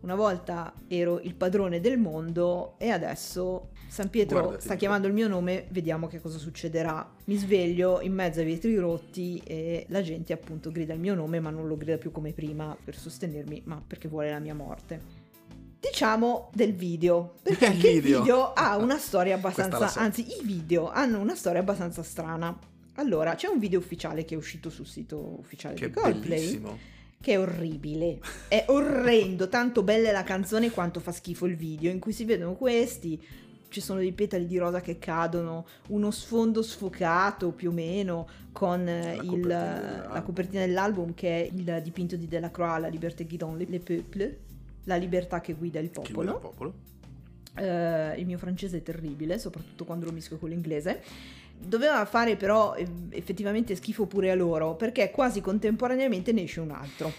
una 0.00 0.14
volta 0.14 0.74
ero 0.86 1.18
il 1.20 1.34
padrone 1.34 1.80
del 1.80 1.96
mondo 1.96 2.74
e 2.78 2.90
adesso 2.90 3.70
San 3.94 4.10
Pietro 4.10 4.40
Guardati 4.40 4.64
sta 4.64 4.72
po'. 4.72 4.78
chiamando 4.80 5.06
il 5.06 5.12
mio 5.12 5.28
nome, 5.28 5.66
vediamo 5.68 6.08
che 6.08 6.20
cosa 6.20 6.36
succederà. 6.36 7.08
Mi 7.26 7.36
sveglio 7.36 8.00
in 8.00 8.12
mezzo 8.12 8.40
ai 8.40 8.46
vetri 8.46 8.76
rotti 8.76 9.40
e 9.46 9.86
la 9.90 10.02
gente 10.02 10.32
appunto 10.32 10.72
grida 10.72 10.94
il 10.94 10.98
mio 10.98 11.14
nome 11.14 11.38
ma 11.38 11.50
non 11.50 11.68
lo 11.68 11.76
grida 11.76 11.96
più 11.96 12.10
come 12.10 12.32
prima 12.32 12.76
per 12.82 12.96
sostenermi, 12.96 13.62
ma 13.66 13.80
perché 13.86 14.08
vuole 14.08 14.30
la 14.30 14.40
mia 14.40 14.52
morte. 14.52 15.00
Diciamo 15.78 16.50
del 16.52 16.74
video, 16.74 17.34
perché 17.40 17.66
Il 17.66 18.00
video. 18.00 18.22
video 18.22 18.52
ha 18.52 18.76
una 18.78 18.98
storia 18.98 19.36
abbastanza, 19.36 19.86
so. 19.86 20.00
anzi 20.00 20.26
i 20.40 20.44
video 20.44 20.90
hanno 20.90 21.20
una 21.20 21.36
storia 21.36 21.60
abbastanza 21.60 22.02
strana. 22.02 22.58
Allora, 22.94 23.36
c'è 23.36 23.46
un 23.46 23.60
video 23.60 23.78
ufficiale 23.78 24.24
che 24.24 24.34
è 24.34 24.36
uscito 24.36 24.70
sul 24.70 24.88
sito 24.88 25.38
ufficiale 25.38 25.76
Che 25.76 25.86
di 25.86 25.92
Coldplay 25.92 26.60
che 27.20 27.34
è 27.34 27.38
orribile. 27.38 28.18
È 28.48 28.64
orrendo, 28.68 29.48
tanto 29.48 29.84
bella 29.84 30.08
è 30.08 30.12
la 30.12 30.24
canzone 30.24 30.70
quanto 30.70 30.98
fa 30.98 31.12
schifo 31.12 31.46
il 31.46 31.54
video, 31.54 31.92
in 31.92 32.00
cui 32.00 32.12
si 32.12 32.24
vedono 32.24 32.54
questi, 32.54 33.18
ci 33.74 33.80
sono 33.80 33.98
dei 33.98 34.12
petali 34.12 34.46
di 34.46 34.56
rosa 34.56 34.80
che 34.80 35.00
cadono, 35.00 35.66
uno 35.88 36.12
sfondo 36.12 36.62
sfocato 36.62 37.50
più 37.50 37.70
o 37.70 37.72
meno 37.72 38.28
con 38.52 38.86
eh, 38.86 39.16
La 39.16 39.22
il- 39.22 39.26
copertina 39.28 39.58
dell'album. 39.80 40.12
la 40.12 40.22
copertina 40.22 40.64
dell'album 40.66 41.14
che 41.14 41.28
è 41.42 41.50
il 41.52 41.80
dipinto 41.82 42.14
di 42.14 42.28
Delacroix, 42.28 42.78
La 42.80 42.86
liberté 42.86 43.24
guidant 43.26 43.58
le 43.68 43.78
peuple, 43.80 44.38
la 44.84 44.94
libertà 44.94 45.40
che 45.40 45.54
guida 45.54 45.80
il 45.80 45.90
Chi 45.90 46.12
guida 46.12 46.30
il 46.30 46.38
popolo. 46.38 46.38
popolo? 46.38 46.74
Eh, 47.56 48.14
il 48.20 48.26
mio 48.26 48.38
francese 48.38 48.76
è 48.76 48.82
terribile, 48.82 49.38
soprattutto 49.40 49.84
quando 49.84 50.06
lo 50.06 50.12
mischio 50.12 50.38
con 50.38 50.50
l'inglese. 50.50 51.02
Doveva 51.56 52.04
fare 52.04 52.36
però 52.36 52.76
effettivamente 53.10 53.74
schifo 53.74 54.06
pure 54.06 54.30
a 54.30 54.34
loro, 54.36 54.74
perché 54.76 55.10
quasi 55.10 55.40
contemporaneamente 55.40 56.30
ne 56.32 56.42
esce 56.42 56.60
un 56.60 56.70
altro. 56.70 57.12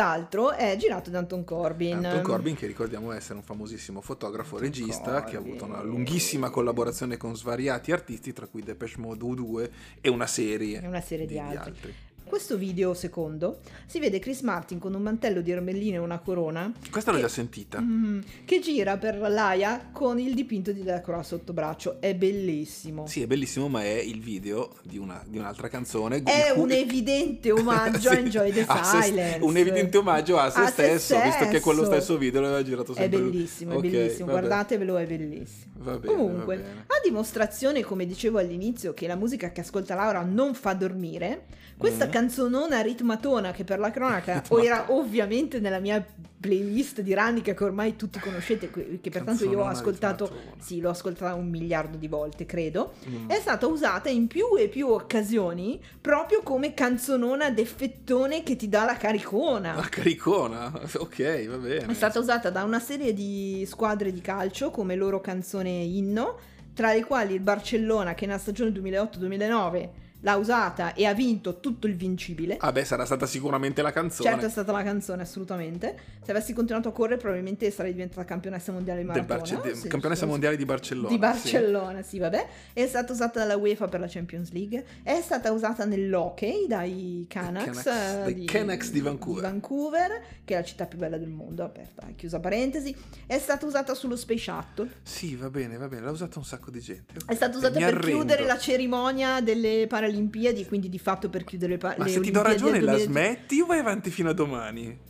Quest'altro 0.00 0.52
è 0.52 0.76
girato 0.78 1.10
da 1.10 1.18
Anton 1.18 1.44
Corbin. 1.44 2.06
Anton 2.06 2.22
Corbin, 2.22 2.56
che 2.56 2.66
ricordiamo 2.66 3.12
essere 3.12 3.34
un 3.34 3.42
famosissimo 3.42 4.00
fotografo 4.00 4.56
Anton 4.56 4.70
regista 4.70 5.24
che 5.24 5.36
ha 5.36 5.40
avuto 5.40 5.66
Corbin. 5.66 5.74
una 5.74 5.82
lunghissima 5.82 6.48
collaborazione 6.48 7.18
con 7.18 7.36
svariati 7.36 7.92
artisti, 7.92 8.32
tra 8.32 8.46
cui 8.46 8.62
Depeche 8.62 8.98
Mode 8.98 9.22
U2 9.22 9.70
e 10.00 10.08
una 10.08 10.26
serie, 10.26 10.80
E 10.80 10.86
una 10.86 11.02
serie 11.02 11.26
di, 11.26 11.34
di 11.34 11.38
altri. 11.38 11.94
Questo 12.30 12.56
video 12.56 12.94
secondo 12.94 13.58
si 13.86 13.98
vede 13.98 14.20
Chris 14.20 14.42
Martin 14.42 14.78
con 14.78 14.94
un 14.94 15.02
mantello 15.02 15.40
di 15.40 15.50
ermelline 15.50 15.96
e 15.96 15.98
una 15.98 16.20
corona 16.20 16.72
Questa 16.88 17.10
l'ho 17.10 17.16
Che- 17.16 17.22
già 17.24 17.28
sentita. 17.28 17.80
mm, 17.80 18.20
che 18.44 18.60
gira 18.60 18.96
per 18.98 19.18
l'AIA 19.18 19.88
con 19.92 20.16
il 20.20 20.32
dipinto 20.34 20.70
di 20.70 20.84
Delacroix 20.84 21.24
sotto 21.26 21.52
braccio. 21.52 22.00
È 22.00 22.14
bellissimo. 22.14 23.08
Sì, 23.08 23.22
è 23.22 23.26
bellissimo, 23.26 23.66
ma 23.68 23.82
è 23.82 23.88
il 23.98 24.20
video 24.20 24.70
di, 24.84 24.96
una- 24.96 25.22
di 25.26 25.38
un'altra 25.38 25.66
canzone. 25.66 26.22
È 26.22 26.52
cui- 26.52 26.62
un 26.62 26.70
evidente 26.70 27.50
omaggio 27.50 28.10
a 28.10 28.12
Sì, 28.14 28.18
Enjoy 28.20 28.52
the 28.52 28.64
a 28.64 28.84
se- 28.84 29.02
Silence. 29.02 29.38
un 29.44 29.56
evidente 29.56 29.96
omaggio 29.98 30.38
a 30.38 30.50
se 30.50 30.60
A 30.60 30.66
se 30.66 30.70
stesso, 30.98 31.20
visto 31.20 31.48
che 31.48 31.58
quello 31.60 31.84
stesso. 31.84 32.16
video 32.16 32.40
l'aveva 32.42 32.62
girato 32.62 32.92
È 32.92 32.94
sempre 32.94 33.18
lui. 33.18 33.30
bellissimo, 33.30 33.72
è 33.72 33.76
Ok, 33.76 33.82
bellissimo, 33.88 34.30
guardatevelo, 34.30 34.96
è 34.98 35.06
bellissimo. 35.06 35.72
Bene, 35.80 36.00
Comunque, 36.04 36.54
a 36.86 37.00
dimostrazione, 37.02 37.82
come 37.82 38.06
dicevo 38.06 38.38
all'inizio, 38.38 38.94
che 38.94 39.08
la 39.08 39.16
musica 39.16 39.50
che 39.50 39.62
ascolta 39.62 39.96
Laura 39.96 40.22
non 40.22 40.54
fa 40.54 40.74
dormire, 40.74 41.46
questa 41.76 42.06
Mm. 42.06 42.10
Canzonona 42.20 42.80
ritmatona 42.82 43.50
che 43.50 43.64
per 43.64 43.78
la 43.78 43.90
cronaca 43.90 44.42
o 44.48 44.62
era 44.62 44.86
ovviamente 44.92 45.58
nella 45.58 45.78
mia 45.78 46.04
playlist 46.40 47.00
di 47.02 47.12
Rannica 47.12 47.52
che 47.52 47.64
ormai 47.64 47.96
tutti 47.96 48.18
conoscete, 48.18 48.70
che 48.70 49.10
pertanto 49.10 49.44
io 49.44 49.60
ho 49.60 49.64
ascoltato, 49.66 50.24
ritmatona. 50.26 50.62
sì, 50.62 50.80
l'ho 50.80 50.88
ascoltata 50.90 51.34
un 51.34 51.48
miliardo 51.50 51.96
di 51.98 52.08
volte, 52.08 52.46
credo, 52.46 52.92
Mm. 53.08 53.28
è 53.28 53.34
stata 53.40 53.66
usata 53.66 54.08
in 54.08 54.26
più 54.26 54.56
e 54.58 54.68
più 54.68 54.88
occasioni 54.88 55.80
proprio 56.00 56.42
come 56.42 56.72
canzonona 56.74 57.50
d'effettone 57.50 58.42
che 58.42 58.56
ti 58.56 58.68
dà 58.68 58.84
la 58.84 58.96
caricona. 58.96 59.74
La 59.74 59.88
caricona, 59.88 60.72
ok, 60.96 61.46
va 61.48 61.56
bene. 61.56 61.86
È 61.92 61.94
stata 61.94 62.18
usata 62.18 62.48
da 62.50 62.62
una 62.64 62.80
serie 62.80 63.12
di 63.12 63.64
squadre 63.66 64.10
di 64.12 64.20
calcio 64.22 64.70
come 64.70 64.94
loro 64.96 65.20
canzone 65.20 65.70
inno, 65.70 66.38
tra 66.74 66.92
le 66.92 67.04
quali 67.04 67.34
il 67.34 67.40
Barcellona 67.40 68.14
che 68.14 68.24
nella 68.26 68.38
stagione 68.38 68.70
2008-2009 68.70 69.88
l'ha 70.20 70.36
usata 70.36 70.94
e 70.94 71.06
ha 71.06 71.14
vinto 71.14 71.60
tutto 71.60 71.86
il 71.86 71.94
vincibile. 71.96 72.56
Ah 72.58 72.72
beh, 72.72 72.84
sarà 72.84 73.04
stata 73.04 73.26
sicuramente 73.26 73.82
la 73.82 73.92
canzone. 73.92 74.28
Certo, 74.30 74.46
è 74.46 74.50
stata 74.50 74.72
la 74.72 74.82
canzone, 74.82 75.22
assolutamente. 75.22 75.98
Se 76.22 76.30
avessi 76.30 76.52
continuato 76.52 76.88
a 76.88 76.92
correre, 76.92 77.16
probabilmente 77.18 77.70
sarei 77.70 77.92
diventata 77.92 78.24
campionessa 78.24 78.72
mondiale 78.72 79.00
di 79.00 79.06
maratona. 79.06 79.38
Barce- 79.60 79.74
Sì, 79.74 79.88
campionessa 79.88 80.24
sì, 80.24 80.30
mondiale 80.30 80.56
di 80.56 80.64
Barcellona. 80.64 81.08
Di 81.08 81.14
sì. 81.14 81.18
Barcellona, 81.20 82.02
sì. 82.02 82.18
vabbè. 82.18 82.46
È 82.72 82.86
stata 82.86 83.12
usata 83.12 83.38
dalla 83.40 83.56
UEFA 83.56 83.88
per 83.88 84.00
la 84.00 84.06
Champions 84.08 84.50
League. 84.52 84.84
È 85.02 85.20
stata 85.22 85.50
usata 85.52 85.84
nell'hockey 85.84 86.66
dai 86.66 87.24
Canucks. 87.28 87.82
Canucks- 87.82 87.86
eh, 87.86 88.34
dai 88.34 88.44
Canucks 88.44 88.90
di 88.90 89.00
Vancouver. 89.00 89.42
Vancouver, 89.42 90.22
che 90.44 90.54
è 90.54 90.56
la 90.58 90.64
città 90.64 90.86
più 90.86 90.98
bella 90.98 91.16
del 91.18 91.28
mondo, 91.30 91.64
aperta 91.64 92.06
chiusa 92.16 92.40
parentesi. 92.40 92.94
È 93.26 93.38
stata 93.38 93.64
usata 93.66 93.94
sullo 93.94 94.16
Space 94.16 94.42
Shuttle. 94.42 94.90
Sì, 95.02 95.36
va 95.36 95.48
bene, 95.50 95.76
va 95.76 95.88
bene, 95.88 96.02
l'ha 96.04 96.10
usata 96.10 96.38
un 96.38 96.44
sacco 96.44 96.70
di 96.70 96.80
gente. 96.80 97.14
ok. 97.22 97.30
È 97.30 97.34
stata 97.34 97.56
usata 97.56 97.78
per 97.78 97.94
arrendo. 97.94 98.06
chiudere 98.06 98.44
la 98.44 98.58
cerimonia 98.58 99.40
delle 99.40 99.86
Paralimpiadi, 100.10 100.66
quindi 100.66 100.88
di 100.88 100.98
fatto 100.98 101.28
per 101.28 101.44
chiudere 101.44 101.72
le, 101.72 101.78
pa- 101.78 101.94
Ma 101.96 102.04
le 102.04 102.10
se 102.10 102.20
ti 102.20 102.30
do 102.30 102.42
ragione, 102.42 102.80
la 102.80 102.92
2000 102.92 103.10
smetti 103.10 103.60
o 103.60 103.66
vai 103.66 103.78
avanti 103.78 104.10
fino 104.10 104.30
a 104.30 104.32
domani? 104.32 105.08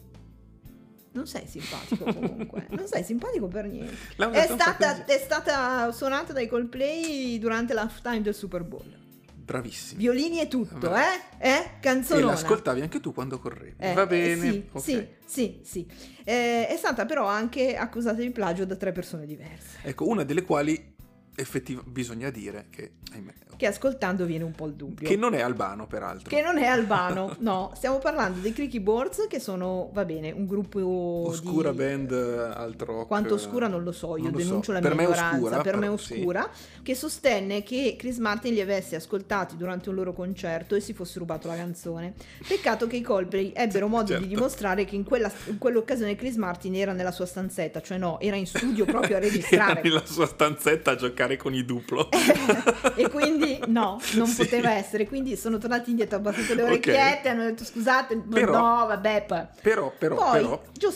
Non 1.13 1.27
sei 1.27 1.47
simpatico 1.47 2.05
comunque, 2.05 2.67
non 2.71 2.87
sei 2.87 3.03
simpatico 3.03 3.49
per 3.49 3.67
niente. 3.67 3.97
È 4.17 4.47
stata, 4.47 5.05
è 5.05 5.19
stata 5.19 5.91
suonata 5.91 6.33
dai 6.33 6.47
Coldplay 6.47 7.39
durante 7.39 7.75
l'halftime 7.75 8.21
del 8.21 8.35
Super 8.35 8.63
Bowl. 8.63 8.99
Bravissimi. 9.35 9.99
Violini 9.99 10.41
e 10.41 10.47
tutto, 10.47 10.89
Vabbè. 10.89 11.03
eh? 11.39 11.49
Eh? 11.49 11.57
E 11.57 11.71
Canzonona. 11.81 12.27
l'ascoltavi 12.27 12.83
anche 12.83 13.01
tu 13.01 13.13
quando 13.13 13.41
correvi. 13.41 13.75
Eh, 13.79 13.93
va 13.95 14.03
eh, 14.03 14.07
bene. 14.07 14.51
sì, 14.51 14.65
ok. 14.71 14.83
sì, 14.83 15.09
sì, 15.25 15.61
sì. 15.65 15.87
Eh, 16.23 16.69
è 16.69 16.77
stata 16.77 17.05
però 17.05 17.27
anche 17.27 17.75
accusata 17.75 18.21
di 18.21 18.31
plagio 18.31 18.65
da 18.65 18.77
tre 18.77 18.93
persone 18.93 19.27
diverse. 19.27 19.79
Ecco, 19.83 20.07
una 20.07 20.23
delle 20.23 20.43
quali 20.43 20.95
effettiva 21.41 21.83
bisogna 21.85 22.31
dire 22.31 22.67
che, 22.71 22.93
ahimè, 23.13 23.33
Che 23.57 23.67
ascoltando 23.67 24.25
viene 24.25 24.45
un 24.45 24.53
po' 24.53 24.67
il 24.67 24.75
dubbio. 24.75 25.07
che 25.09 25.17
non 25.17 25.35
è 25.35 25.41
albano 25.41 25.87
peraltro. 25.87 26.29
Che 26.29 26.41
non 26.43 26.57
è 26.59 26.67
albano, 26.67 27.37
no. 27.41 27.73
Stiamo 27.75 27.99
parlando 27.99 28.41
dei 28.41 28.53
Creaky 28.53 28.81
Boards, 28.81 29.27
che 29.29 29.39
sono, 29.41 29.91
va 29.93 30.05
bene, 30.05 30.31
un 30.31 30.47
gruppo 30.47 30.79
Oscura 31.27 31.71
di... 31.71 31.77
band, 31.77 32.13
alt 32.13 32.81
rock. 32.83 33.07
Quanto 33.07 33.35
oscura 33.35 33.67
non 33.69 33.83
lo 33.83 33.93
so, 33.93 34.17
io 34.17 34.25
non 34.25 34.33
denuncio 34.33 34.63
so. 34.63 34.73
la 34.73 34.81
Per 34.81 34.95
mia 34.95 35.03
ignoranza, 35.05 35.37
oscura, 35.37 35.61
per 35.61 35.75
me 35.77 35.87
è 35.87 35.89
però, 35.89 35.97
sì. 35.97 36.13
oscura, 36.15 36.51
che 36.83 36.95
sostenne 36.95 37.63
che 37.63 37.97
Chris 37.99 38.19
Martin 38.19 38.55
li 38.55 38.61
avesse 38.61 38.97
ascoltati 38.97 39.57
durante 39.57 39.89
un 39.91 39.95
loro 39.97 40.13
concerto 40.13 40.75
e 40.75 40.81
si 40.81 40.93
fosse 40.95 41.19
rubato 41.19 41.47
la 41.49 41.57
canzone. 41.57 42.15
Peccato 42.47 42.87
che 42.87 42.97
i 42.97 43.03
Coldplay 43.03 43.53
ebbero 43.55 43.89
modo 43.89 44.09
Certo. 44.09 44.23
di 44.25 44.29
dimostrare 44.35 44.85
che 44.85 44.95
in, 44.97 45.05
quella- 45.05 45.31
in 45.47 45.59
quell'occasione 45.59 46.17
Chris 46.17 46.37
Martin 46.37 46.75
era 46.77 46.93
nella 46.93 47.13
sua 47.13 47.27
stanzetta, 47.27 47.81
cioè 47.83 47.99
no, 47.99 48.19
era 48.21 48.37
in 48.37 48.47
studio 48.47 48.85
proprio 48.87 49.17
a 49.17 49.19
Era 49.21 49.29
registrare. 49.29 49.81
nella 49.83 50.05
sua 50.07 50.27
stanzetta 50.27 50.93
a 50.93 50.95
giocare 50.97 51.30
con 51.37 51.55
i 51.55 51.65
duplo. 51.65 52.09
e 52.97 53.09
quindi 53.11 53.61
no, 53.67 54.01
non 54.15 54.27
Sì. 54.27 54.37
poteva 54.45 54.73
essere. 54.73 55.07
Quindi 55.07 55.37
sono 55.37 55.59
tornati 55.59 55.91
indietro, 55.91 56.17
hanno 56.17 56.31
battuto 56.31 56.55
le 56.55 56.63
orecchiette, 56.63 57.29
hanno 57.29 57.45
detto 57.45 57.65
scusate, 57.65 58.17
Però- 58.19 58.53
no, 58.53 58.87
vabbè. 58.87 59.25
Però, 59.63 59.93
però, 59.97 60.15
Poi 60.17 60.33
però, 60.41 60.63
Gio 60.73 60.91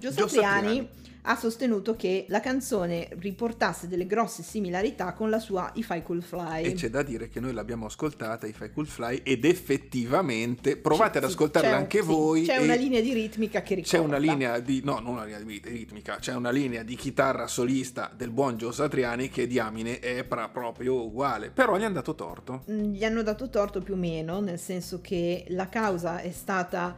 Gio 0.00 0.10
Satriani 0.10 0.28
Satriani. 0.28 0.88
Ha 1.26 1.36
sostenuto 1.36 1.96
che 1.96 2.26
la 2.28 2.40
canzone 2.40 3.08
riportasse 3.18 3.88
delle 3.88 4.06
grosse 4.06 4.42
similarità 4.42 5.12
con 5.14 5.30
la 5.30 5.38
sua 5.38 5.70
If 5.74 5.88
I 5.90 6.02
Could 6.02 6.22
Fly. 6.22 6.64
e 6.64 6.72
c'è 6.74 6.90
da 6.90 7.02
dire 7.02 7.28
che 7.28 7.40
noi 7.40 7.54
l'abbiamo 7.54 7.86
ascoltata, 7.86 8.46
i 8.46 8.52
Fai 8.52 8.70
Cool 8.72 8.86
Fly, 8.86 9.20
ed 9.24 9.44
effettivamente 9.46 10.76
provate 10.76 11.18
ad 11.18 11.24
Sì, 11.24 11.30
ascoltarla 11.30 11.68
c'è 11.68 11.74
un- 11.74 11.80
anche 11.80 12.00
sì, 12.00 12.06
voi. 12.06 12.42
C'è 12.44 12.56
una 12.58 12.74
linea 12.74 13.00
di 13.00 13.12
ritmica 13.12 13.62
che 13.62 13.74
ricorda. 13.76 13.98
C'è 13.98 14.04
una 14.04 14.18
linea 14.18 14.58
di. 14.58 14.82
No, 14.84 14.98
non 14.98 15.12
una 15.14 15.24
linea 15.24 15.40
di 15.40 15.60
ritmica, 15.64 16.16
c'è 16.16 16.34
una 16.34 16.50
linea 16.50 16.82
di 16.82 16.94
chitarra 16.96 17.46
solista 17.46 18.10
del 18.14 18.30
buon 18.30 18.56
Gio 18.58 18.72
Satriani 18.72 19.28
che 19.30 19.46
diamine 19.46 20.00
è 20.00 20.24
pra- 20.24 20.48
proprio 20.48 21.04
uguale. 21.04 21.50
Però 21.50 21.76
gli 21.78 21.84
hanno 21.84 21.94
dato 21.94 22.14
torto. 22.14 22.64
Mm, 22.70 22.92
Gli 22.92 23.04
hanno 23.04 23.22
dato 23.22 23.48
torto 23.48 23.80
più 23.80 23.94
o 23.94 23.96
meno, 23.96 24.40
nel 24.40 24.58
senso 24.58 25.00
che 25.00 25.44
la 25.48 25.68
causa 25.68 26.18
è 26.18 26.30
stata 26.32 26.96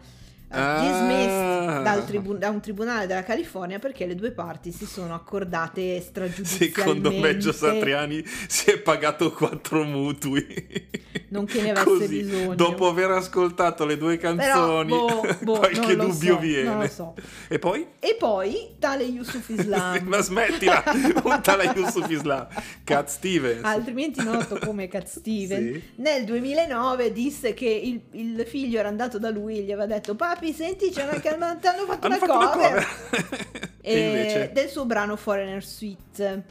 Ah. 0.57 0.81
dismessa 0.81 1.81
dal 1.83 2.05
tribu- 2.07 2.37
da 2.39 2.49
un 2.51 2.61
tribunale 2.61 3.07
della 3.07 3.23
California 3.23 3.79
perché 3.79 4.07
le 4.07 4.15
due 4.15 4.31
parti 4.31 4.73
si 4.73 4.87
sono 4.87 5.15
accordate 5.15 6.01
stragiudizialmente. 6.01 6.81
Secondo 6.81 7.13
me 7.13 7.37
Gio 7.39 7.53
Satriani 7.53 8.25
si 8.49 8.71
è 8.71 8.79
pagato 8.79 9.33
quattro 9.33 9.83
mutui. 9.85 10.47
Non 11.29 11.45
che 11.45 11.61
ne 11.63 11.71
avesse 11.73 11.85
Così, 11.87 12.23
bisogno. 12.23 12.55
Dopo 12.55 12.87
aver 12.89 13.11
ascoltato 13.11 13.85
le 13.85 13.97
due 13.99 14.17
Però, 14.17 14.37
canzoni, 14.37 14.89
boh, 14.91 15.27
boh, 15.43 15.53
qualche 15.59 15.97
dubbio 15.97 16.35
so, 16.35 16.39
viene. 16.39 16.89
So. 16.89 17.15
E 17.49 17.59
poi? 17.59 17.87
E 17.99 18.17
poi 18.19 18.77
tale 18.79 19.05
Yusuf 19.05 19.49
Islam. 19.49 20.05
Ma 20.07 20.21
smettila, 20.21 20.83
puntala 21.21 21.65
Yusuf 21.75 22.09
Islam. 22.09 22.47
Cat 22.85 23.09
Stevens. 23.09 23.65
altrimenti 23.65 24.23
noto 24.23 24.59
come 24.59 24.89
Cat 24.89 25.07
Steven, 25.07 25.73
Sì. 25.75 25.83
nel 25.97 26.25
2009 26.25 27.13
disse 27.13 27.55
che 27.55 27.69
il, 27.69 28.01
il 28.13 28.45
figlio 28.47 28.79
era 28.79 28.89
andato 28.89 29.19
da 29.19 29.31
lui 29.31 29.59
e 29.59 29.63
gli 29.63 29.73
aveva 29.73 29.87
detto 29.87 30.15
papi 30.15 30.46
senti 30.53 30.91
c'è 30.91 31.05
una, 31.05 31.19
ti 31.19 31.29
hanno 31.29 31.47
fatto, 31.87 32.07
Hanno 32.07 32.17
una, 32.17 32.17
fatto 32.17 32.51
cover, 32.51 32.87
cover. 33.11 33.71
E 33.81 34.51
del 34.53 34.69
suo 34.69 34.85
brano 34.85 35.17
Foreigner 35.17 35.65
Suite 35.65 36.45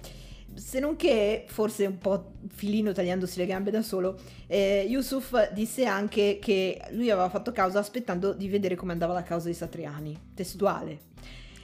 se 0.55 0.79
non 0.79 0.95
che, 0.95 1.45
forse 1.47 1.85
un 1.85 1.97
po' 1.97 2.31
filino 2.47 2.93
tagliandosi 2.93 3.37
le 3.39 3.45
gambe 3.45 3.71
da 3.71 3.81
solo, 3.81 4.17
eh, 4.47 4.85
Yusuf 4.87 5.51
disse 5.51 5.85
anche 5.85 6.39
che 6.41 6.81
lui 6.91 7.09
aveva 7.09 7.29
fatto 7.29 7.51
causa 7.51 7.79
aspettando 7.79 8.33
di 8.33 8.47
vedere 8.47 8.75
come 8.75 8.93
andava 8.93 9.13
la 9.13 9.23
causa 9.23 9.47
di 9.47 9.53
Satriani, 9.53 10.31
testuale. 10.33 10.99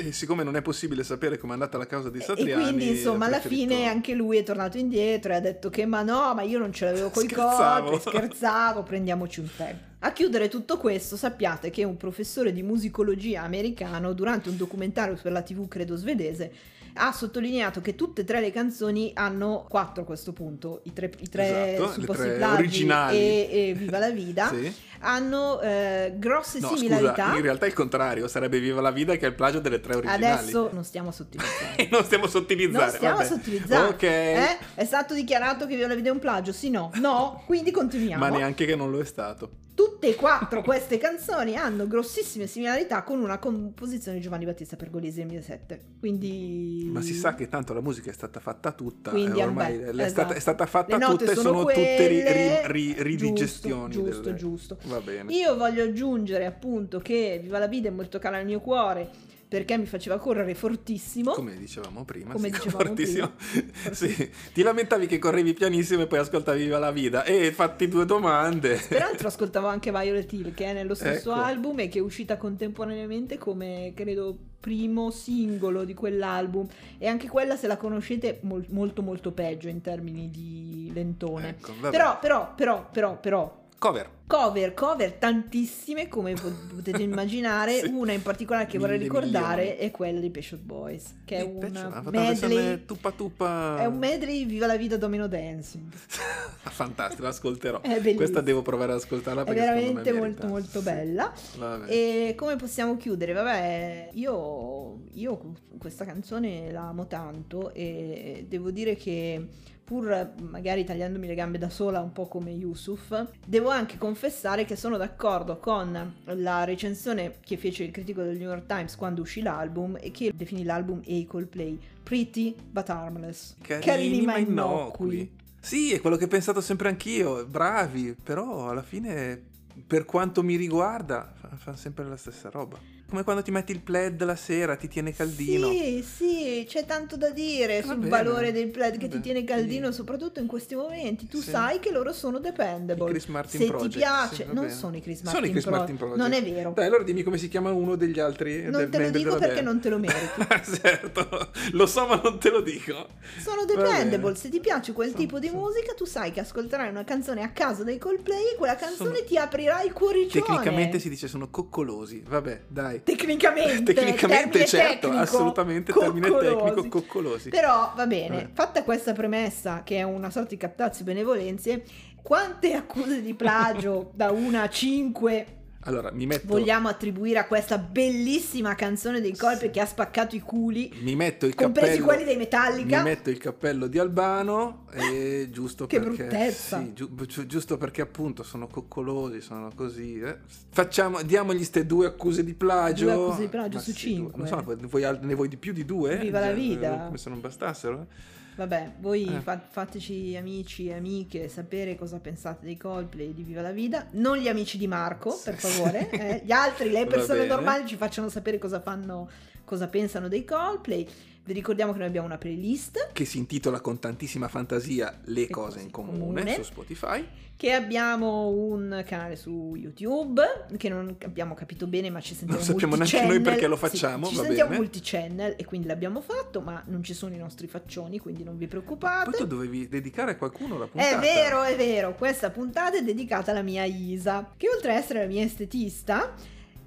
E 0.07 0.11
siccome 0.11 0.43
non 0.43 0.55
è 0.55 0.61
possibile 0.61 1.03
sapere 1.03 1.37
com'è 1.37 1.53
andata 1.53 1.77
la 1.77 1.85
causa 1.85 2.09
di 2.09 2.19
Satriani... 2.19 2.51
e 2.51 2.65
quindi 2.65 2.89
insomma 2.89 3.25
alla 3.25 3.39
preferito- 3.39 3.73
fine 3.73 3.87
anche 3.87 4.13
lui 4.13 4.37
è 4.37 4.43
tornato 4.43 4.77
indietro 4.77 5.31
e 5.31 5.35
ha 5.35 5.39
detto 5.39 5.69
che 5.69 5.85
ma 5.85 6.01
no 6.01 6.33
ma 6.33 6.41
io 6.41 6.57
non 6.57 6.73
ce 6.73 6.85
l'avevo 6.85 7.09
coi 7.09 7.27
corpi 7.27 7.99
scherzavo 7.99 8.83
prendiamoci 8.83 9.39
un 9.39 9.47
tè 9.55 9.75
a 9.99 10.11
chiudere 10.11 10.47
tutto 10.47 10.77
questo 10.77 11.15
sappiate 11.15 11.69
che 11.69 11.83
un 11.83 11.97
professore 11.97 12.51
di 12.51 12.63
musicologia 12.63 13.43
americano 13.43 14.13
durante 14.13 14.49
un 14.49 14.57
documentario 14.57 15.17
per 15.21 15.31
la 15.31 15.43
tv 15.43 15.67
credo 15.67 15.95
svedese 15.95 16.51
ha 16.95 17.11
sottolineato 17.11 17.81
che 17.81 17.95
tutte 17.95 18.21
e 18.21 18.23
tre 18.23 18.39
le 18.41 18.51
canzoni 18.51 19.11
hanno 19.15 19.65
quattro 19.69 20.03
a 20.03 20.05
questo 20.05 20.33
punto 20.33 20.81
i 20.85 20.93
tre, 20.93 21.11
i 21.19 21.29
tre 21.29 21.75
Esatto, 21.75 22.13
tre 22.13 22.43
originali. 22.43 23.17
e, 23.17 23.49
e 23.69 23.73
Viva 23.73 23.97
la 23.99 24.09
Vida 24.11 24.49
Sì. 24.53 24.73
hanno 24.99 25.59
eh, 25.61 26.13
grosse 26.17 26.59
No, 26.59 26.75
similarità 26.75 27.25
scusa, 27.25 27.35
in 27.37 27.41
realtà 27.41 27.65
è 27.65 27.67
il 27.69 27.73
contrario, 27.73 28.27
sarebbe 28.27 28.59
Viva 28.59 28.81
la 28.81 28.91
Vida 28.91 29.15
che 29.15 29.25
è 29.25 29.29
il 29.29 29.35
plagio 29.35 29.59
delle 29.59 29.79
tre 29.79 29.95
originali. 29.95 30.25
adesso 30.25 30.69
non 30.73 30.83
stiamo 30.83 31.09
a 31.09 31.11
sottolineare 31.11 31.75
E 31.77 31.87
non 31.91 32.03
stiamo 32.03 32.25
a 32.25 32.29
sottilizzare. 32.29 32.85
Non 32.85 32.93
stiamo 32.95 33.15
vabbè. 33.17 33.25
a 33.25 33.29
sottilizzare. 33.29 33.87
Ok. 33.87 34.03
Eh? 34.03 34.57
È 34.75 34.85
stato 34.85 35.13
dichiarato 35.13 35.65
che 35.67 35.75
Viola 35.75 35.89
la 35.89 35.95
Vida 35.95 36.09
è 36.09 36.11
un 36.11 36.19
plagio? 36.19 36.51
Sì, 36.51 36.69
no. 36.69 36.91
No, 36.95 37.43
quindi 37.45 37.71
continuiamo. 37.71 38.23
Ma 38.27 38.35
neanche 38.35 38.65
che 38.65 38.75
non 38.75 38.91
lo 38.91 38.99
è 38.99 39.05
stato. 39.05 39.49
Tutte 39.81 40.09
e 40.09 40.15
quattro 40.15 40.61
queste 40.61 40.99
canzoni 40.99 41.55
hanno 41.55 41.87
grossissime 41.87 42.45
similarità 42.45 43.01
con 43.01 43.19
una 43.19 43.39
composizione 43.39 44.17
di 44.17 44.23
Giovanni 44.23 44.45
Battista 44.45 44.75
Pergolesi 44.75 45.17
del 45.17 45.25
2007. 45.25 45.81
Quindi... 45.99 46.87
Ma 46.91 47.01
si 47.01 47.15
sa 47.15 47.33
che 47.33 47.49
tanto 47.49 47.73
la 47.73 47.81
musica 47.81 48.11
è 48.11 48.13
stata 48.13 48.39
fatta 48.39 48.73
tutta. 48.73 49.09
Quindi 49.09 49.39
eh, 49.39 49.41
è 49.41 49.45
un 49.45 49.49
ormai 49.49 49.77
bel- 49.79 49.97
è, 49.97 50.09
stata, 50.09 50.21
esatto. 50.21 50.33
è 50.33 50.39
stata 50.39 50.65
fatta 50.67 50.99
tutta 50.99 51.23
e 51.23 51.27
sono 51.33 51.41
sono 51.41 51.59
tutte 51.61 52.07
ri- 52.07 52.21
quelle. 52.21 52.67
ri- 52.67 52.93
ri- 52.93 53.01
ridigestioni. 53.01 53.91
Giusto, 53.91 54.09
giusto, 54.09 54.21
delle- 54.21 54.35
giusto. 54.35 54.77
Va 54.83 54.99
bene. 54.99 55.33
Io 55.33 55.57
voglio 55.57 55.83
aggiungere 55.83 56.45
appunto 56.45 56.99
che 56.99 57.39
Viva 57.41 57.57
la 57.57 57.67
Vida 57.67 57.87
è 57.87 57.91
molto 57.91 58.19
cara 58.19 58.37
al 58.37 58.45
mio 58.45 58.59
cuore 58.59 59.09
perché 59.51 59.77
mi 59.77 59.85
faceva 59.85 60.17
correre 60.17 60.55
fortissimo. 60.55 61.33
Come 61.33 61.57
dicevamo 61.57 62.05
prima, 62.05 62.31
Come 62.31 62.49
dicevamo 62.49 62.85
fortissimo. 62.85 63.33
prima. 63.35 63.93
Sì, 63.93 64.29
ti 64.53 64.61
lamentavi 64.61 65.07
che 65.07 65.19
correvi 65.19 65.51
pianissimo 65.53 66.03
e 66.03 66.07
poi 66.07 66.19
ascoltavi 66.19 66.63
Viva 66.63 66.79
la 66.79 66.91
Vida 66.91 67.25
e 67.25 67.51
fatti 67.51 67.89
due 67.89 68.05
domande. 68.05 68.79
Peraltro 68.87 69.27
ascoltavo 69.27 69.67
anche 69.67 69.91
Violet 69.91 70.31
Hill 70.31 70.53
che 70.53 70.67
è 70.67 70.73
nello 70.73 70.95
stesso 70.95 71.31
Ecco. 71.31 71.41
album 71.41 71.79
e 71.81 71.89
che 71.89 71.99
è 71.99 72.01
uscita 72.01 72.37
contemporaneamente 72.37 73.37
come 73.37 73.91
credo 73.93 74.37
primo 74.61 75.11
singolo 75.11 75.83
di 75.83 75.95
quell'album 75.95 76.65
e 76.97 77.07
anche 77.07 77.27
quella 77.27 77.57
se 77.57 77.67
la 77.67 77.75
conoscete 77.75 78.39
mol- 78.43 78.67
molto 78.69 79.01
molto 79.01 79.33
peggio 79.33 79.67
in 79.67 79.81
termini 79.81 80.29
di 80.29 80.91
lentone. 80.93 81.49
Ecco. 81.49 81.73
Però 81.89 82.19
però 82.21 82.53
però 82.55 82.87
però 82.89 83.19
però 83.19 83.59
Cover. 83.77 84.07
Cover 84.31 84.73
cover 84.73 85.11
tantissime 85.13 86.07
come 86.07 86.33
po- 86.35 86.51
potete 86.73 87.01
immaginare, 87.03 87.79
Sì. 87.83 87.87
una 87.89 88.13
in 88.13 88.21
particolare 88.21 88.65
che 88.65 88.77
vorrei 88.77 88.97
ricordare 88.97 89.63
milioni. 89.63 89.79
è 89.79 89.91
quella 89.91 90.19
di 90.21 90.29
Pet 90.29 90.55
Boys, 90.57 91.15
che 91.25 91.37
è 91.37 91.41
un 91.41 91.57
una 91.57 92.01
medley 92.09 92.85
Tuppa 92.85 93.11
tuppa. 93.11 93.77
è 93.79 93.85
un 93.85 93.97
medley 93.97 94.45
Viva 94.45 94.67
la 94.67 94.77
Vida 94.77 94.95
Domino 94.95 95.27
Dancing. 95.27 95.91
Fantastico, 96.63 97.23
l'ascolterò. 97.23 97.81
È 97.81 97.89
bellissimo. 97.89 98.15
Questa 98.15 98.41
devo 98.41 98.61
provare 98.61 98.93
ad 98.93 98.99
ascoltarla 98.99 99.41
È 99.41 99.45
perché 99.45 99.59
me 99.59 99.65
veramente 99.73 100.13
molto 100.13 100.47
molto 100.47 100.79
Sì. 100.79 100.85
bella. 100.85 101.33
Vabbè. 101.57 101.91
E 101.91 102.33
come 102.37 102.55
possiamo 102.55 102.95
chiudere? 102.97 103.33
Vabbè, 103.33 104.09
io, 104.13 105.01
io 105.13 105.53
questa 105.77 106.05
canzone 106.05 106.71
la 106.71 106.87
amo 106.87 107.07
tanto 107.07 107.73
e 107.73 108.45
devo 108.47 108.71
dire 108.71 108.95
che 108.95 109.45
pur 109.83 110.35
magari 110.39 110.85
tagliandomi 110.85 111.27
le 111.27 111.35
gambe 111.35 111.57
da 111.57 111.69
sola 111.69 111.99
un 111.99 112.13
po' 112.13 112.25
come 112.27 112.51
Yusuf, 112.51 113.25
devo 113.45 113.67
anche 113.69 113.97
confessare 113.97 114.19
che 114.65 114.75
sono 114.75 114.97
d'accordo 114.97 115.57
con 115.57 116.15
la 116.25 116.63
recensione 116.63 117.39
che 117.43 117.57
fece 117.57 117.83
il 117.83 117.91
critico 117.91 118.21
del 118.21 118.37
New 118.37 118.49
York 118.49 118.67
Times 118.67 118.95
quando 118.95 119.21
uscì 119.21 119.41
l'album 119.41 119.97
e 119.99 120.11
che 120.11 120.31
definì 120.33 120.63
l'album 120.63 121.01
e 121.03 121.17
i 121.17 121.25
Coldplay 121.25 121.79
Pretty 122.03 122.55
but 122.69 122.89
harmless. 122.89 123.55
Carini 123.61 124.21
ma 124.21 124.37
innocui. 124.37 125.39
Sì, 125.59 125.93
è 125.93 126.01
quello 126.01 126.17
che 126.17 126.25
ho 126.25 126.27
pensato 126.27 126.61
sempre 126.61 126.89
anch'io, 126.89 127.45
bravi, 127.45 128.15
però 128.21 128.69
alla 128.69 128.83
fine, 128.83 129.41
per 129.85 130.05
quanto 130.05 130.43
mi 130.43 130.55
riguarda, 130.55 131.33
fanno 131.55 131.77
sempre 131.77 132.05
la 132.05 132.17
stessa 132.17 132.49
roba 132.49 133.00
come 133.11 133.23
quando 133.25 133.41
ti 133.41 133.51
metti 133.51 133.73
il 133.73 133.81
plaid 133.81 134.23
la 134.23 134.37
sera, 134.37 134.77
ti 134.77 134.87
tiene 134.87 135.11
caldino. 135.13 135.69
Sì, 135.69 136.01
sì, 136.01 136.65
c'è 136.65 136.85
tanto 136.85 137.17
da 137.17 137.29
dire 137.29 137.81
Va 137.81 137.87
sul 137.87 137.97
bene. 137.97 138.09
valore 138.09 138.53
del 138.53 138.69
plaid 138.69 138.97
che 138.97 139.09
Va 139.09 139.15
ti 139.15 139.19
tiene 139.19 139.43
caldino, 139.43 139.87
sì. 139.87 139.95
soprattutto 139.95 140.39
in 140.39 140.47
questi 140.47 140.75
momenti. 140.75 141.27
Tu 141.27 141.41
sì. 141.41 141.49
sai 141.49 141.79
che 141.79 141.91
loro 141.91 142.13
sono 142.13 142.39
dependable. 142.39 143.09
I 143.09 143.09
Chris 143.09 143.25
Martin 143.25 143.59
Se 143.59 143.65
Project. 143.67 143.91
ti 143.91 143.97
piace, 143.97 144.45
non 144.45 144.63
bene. 144.63 144.69
sono 144.73 144.95
i 144.95 145.01
Chris 145.01 145.21
Martin, 145.23 145.33
sono 145.33 145.45
i 145.45 145.51
Chris 145.51 145.63
Pro- 145.63 145.75
Martin 145.75 145.97
Project. 145.97 146.19
Non 146.19 146.31
è 146.31 146.41
vero. 146.41 146.71
Dai, 146.73 146.85
allora 146.85 147.03
dimmi 147.03 147.23
come 147.23 147.37
si 147.37 147.49
chiama 147.49 147.73
uno 147.73 147.97
degli 147.97 148.19
altri. 148.19 148.63
Non 148.69 148.89
te 148.89 148.97
lo 148.97 149.09
dico 149.09 149.35
perché 149.35 149.55
band. 149.55 149.67
non 149.67 149.79
te 149.81 149.89
lo 149.89 149.99
meriti. 149.99 150.47
certo, 150.81 151.51
lo 151.73 151.85
so, 151.85 152.07
ma 152.07 152.21
non 152.23 152.39
te 152.39 152.49
lo 152.49 152.61
dico. 152.61 153.09
Sono 153.39 153.65
dependable. 153.65 154.35
Se 154.35 154.47
ti 154.47 154.61
piace 154.61 154.93
quel 154.93 155.09
sono, 155.09 155.19
tipo 155.19 155.37
di 155.39 155.47
sono. 155.47 155.59
musica, 155.59 155.93
tu 155.93 156.05
sai 156.05 156.31
che 156.31 156.39
ascolterai 156.39 156.87
una 156.89 157.03
canzone 157.03 157.43
a 157.43 157.49
caso 157.49 157.83
dei 157.83 157.97
Coldplay, 157.97 158.55
quella 158.57 158.77
canzone 158.77 159.15
sono... 159.15 159.27
ti 159.27 159.37
aprirà 159.37 159.83
il 159.83 159.91
cuoricione. 159.91 160.45
Tecnicamente 160.45 160.97
si 160.99 161.09
dice 161.09 161.27
sono 161.27 161.49
coccolosi. 161.49 162.23
Vabbè, 162.25 162.61
dai. 162.67 163.00
Tecnicamente 163.03 163.93
tecnicamente 163.93 164.65
certo, 164.65 165.07
tecnico, 165.07 165.23
assolutamente 165.23 165.91
coccolosi. 165.91 166.19
termine 166.21 166.39
tecnico, 166.39 166.87
coccolosi. 166.87 167.49
Però 167.49 167.93
va 167.95 168.07
bene, 168.07 168.43
eh. 168.43 168.49
fatta 168.53 168.83
questa 168.83 169.13
premessa 169.13 169.81
che 169.83 169.97
è 169.97 170.03
una 170.03 170.29
sorta 170.29 170.49
di 170.49 170.57
captazio 170.57 171.03
benevolenze, 171.05 171.83
quante 172.21 172.73
accuse 172.73 173.21
di 173.21 173.33
plagio 173.33 174.11
da 174.15 174.31
1 174.31 174.59
a 174.59 174.69
5 174.69 175.45
allora, 175.83 176.11
mi 176.11 176.25
metto... 176.25 176.47
Vogliamo 176.47 176.87
attribuire 176.87 177.39
a 177.39 177.45
questa 177.45 177.77
bellissima 177.77 178.75
canzone 178.75 179.19
dei 179.19 179.35
colpi 179.35 179.65
sì. 179.65 179.71
che 179.71 179.79
ha 179.79 179.85
spaccato 179.85 180.35
i 180.35 180.39
culi. 180.39 180.93
Mi 181.01 181.15
metto 181.15 181.45
il 181.45 181.55
compresi 181.55 181.97
cappello... 181.97 182.05
quelli 182.05 182.23
dei 182.23 182.37
Metallica. 182.37 182.97
Mi 182.97 183.03
metto 183.09 183.29
il 183.29 183.37
cappello 183.37 183.87
di 183.87 183.97
Albano 183.97 184.85
e 184.91 185.49
giusto 185.51 185.87
che 185.87 185.99
perché... 185.99 186.25
bruttezza! 186.25 186.79
Sì, 186.79 186.93
giu- 186.93 187.45
giusto 187.45 187.77
perché 187.77 188.01
appunto 188.01 188.43
sono 188.43 188.67
coccolosi, 188.67 189.41
sono 189.41 189.71
così. 189.73 190.19
Eh. 190.19 190.37
Facciamo, 190.69 191.21
diamogli 191.23 191.63
ste 191.63 191.85
due 191.85 192.05
accuse 192.05 192.43
di 192.43 192.53
plagio. 192.53 193.05
Due 193.05 193.13
accuse 193.13 193.41
di 193.41 193.47
plagio 193.47 193.77
Ma 193.77 193.83
su 193.83 193.91
sì, 193.91 193.97
cinque. 193.97 194.37
Non 194.37 194.47
so, 194.47 194.61
vuoi, 194.89 195.17
ne 195.19 195.35
vuoi 195.35 195.47
di 195.47 195.57
più 195.57 195.73
di 195.73 195.85
due? 195.85 196.17
Viva 196.17 196.39
la 196.39 196.51
vita! 196.51 197.05
Come 197.05 197.17
se 197.17 197.29
non 197.29 197.41
bastassero. 197.41 198.07
Vabbè, 198.55 198.93
voi 198.99 199.23
eh. 199.25 199.39
fa- 199.39 199.59
fateci 199.59 200.35
amici 200.35 200.87
e 200.87 200.93
amiche 200.93 201.47
sapere 201.47 201.95
cosa 201.95 202.19
pensate 202.19 202.65
dei 202.65 202.77
Coldplay 202.77 203.33
di 203.33 203.43
Viva 203.43 203.61
la 203.61 203.71
Vida. 203.71 204.07
Non 204.11 204.37
gli 204.37 204.47
amici 204.47 204.77
di 204.77 204.87
Marco, 204.87 205.39
per 205.43 205.55
favore. 205.55 206.09
Eh. 206.21 206.41
Gli 206.43 206.51
altri, 206.51 206.89
le 206.89 207.05
persone 207.05 207.45
normali 207.45 207.85
ci 207.87 207.95
facciano 207.95 208.29
sapere 208.29 208.57
cosa 208.57 208.79
fanno, 208.79 209.29
cosa 209.63 209.87
pensano 209.87 210.27
dei 210.27 210.43
Coldplay. 210.43 211.07
Vi 211.43 211.53
ricordiamo 211.53 211.91
che 211.91 211.97
noi 211.97 212.07
abbiamo 212.07 212.27
una 212.27 212.37
playlist 212.37 213.09
che 213.13 213.25
si 213.25 213.39
intitola 213.39 213.79
con 213.79 213.97
tantissima 213.97 214.47
fantasia 214.47 215.19
Le, 215.25 215.49
cose, 215.49 215.79
in 215.79 215.89
comune, 215.89 216.19
comune 216.19 216.53
su 216.53 216.61
Spotify. 216.61 217.27
Che 217.55 217.73
abbiamo 217.73 218.49
un 218.49 219.03
canale 219.07 219.35
su 219.35 219.73
YouTube 219.75 220.41
che 220.77 220.87
non 220.87 221.15
abbiamo 221.23 221.55
capito 221.55 221.87
bene, 221.87 222.11
ma 222.11 222.21
ci 222.21 222.35
sentiamo 222.35 222.55
Non 222.55 222.63
sappiamo 222.63 222.95
neanche 222.95 223.25
noi 223.25 223.41
perché 223.41 223.65
lo 223.65 223.75
facciamo. 223.75 224.27
Sì, 224.27 224.35
ci 224.35 224.41
sentiamo 224.41 224.69
bene. 224.69 224.81
multi-channel 224.81 225.55
e 225.57 225.65
quindi 225.65 225.87
l'abbiamo 225.87 226.21
fatto, 226.21 226.61
ma 226.61 226.81
non 226.85 227.03
ci 227.03 227.15
sono 227.15 227.33
i 227.33 227.37
nostri 227.37 227.67
faccioni, 227.67 228.19
quindi 228.19 228.43
non 228.43 228.57
vi 228.57 228.67
preoccupate. 228.67 229.31
Poi 229.31 229.39
tu 229.39 229.47
dovevi 229.47 229.87
dedicare 229.87 230.31
a 230.31 230.35
qualcuno 230.37 230.77
la 230.77 230.85
puntata. 230.85 231.17
È 231.17 231.19
vero, 231.19 231.63
è 231.63 231.75
vero. 231.75 232.13
Questa 232.13 232.51
puntata 232.51 232.97
è 232.97 233.01
dedicata 233.01 233.49
alla 233.49 233.63
mia 233.63 233.83
Isa, 233.83 234.53
che 234.57 234.69
oltre 234.69 234.91
ad 234.91 234.97
essere 234.97 235.21
la 235.21 235.27
mia 235.27 235.43
estetista 235.43 236.33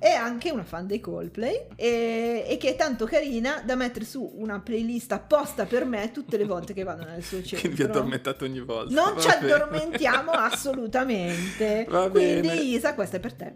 è 0.04 0.12
anche 0.12 0.50
una 0.50 0.64
fan 0.64 0.86
dei 0.86 1.00
Coldplay 1.00 1.68
e, 1.76 2.44
e, 2.46 2.58
che 2.58 2.70
è 2.70 2.76
tanto 2.76 3.06
carina 3.06 3.62
da 3.64 3.74
mettere 3.74 4.04
su 4.04 4.32
una 4.34 4.60
playlist 4.60 5.10
apposta 5.12 5.64
per 5.64 5.86
me 5.86 6.10
tutte 6.12 6.36
le 6.36 6.44
volte 6.44 6.74
che 6.74 6.82
vado 6.82 7.04
nel 7.04 7.22
suo 7.22 7.40
centro. 7.42 7.70
Che 7.70 7.74
vi 7.74 7.82
addormentate 7.84 8.44
ogni 8.44 8.60
volta. 8.60 8.92
Non 8.92 9.14
Va 9.14 9.20
ci 9.22 9.28
bene. 9.28 9.52
addormentiamo 9.52 10.30
assolutamente. 10.36 11.86
Va 11.88 12.10
Quindi 12.10 12.48
bene. 12.48 12.60
Isa, 12.60 12.92
questa 12.94 13.16
è 13.16 13.20
per 13.20 13.32
te. 13.32 13.54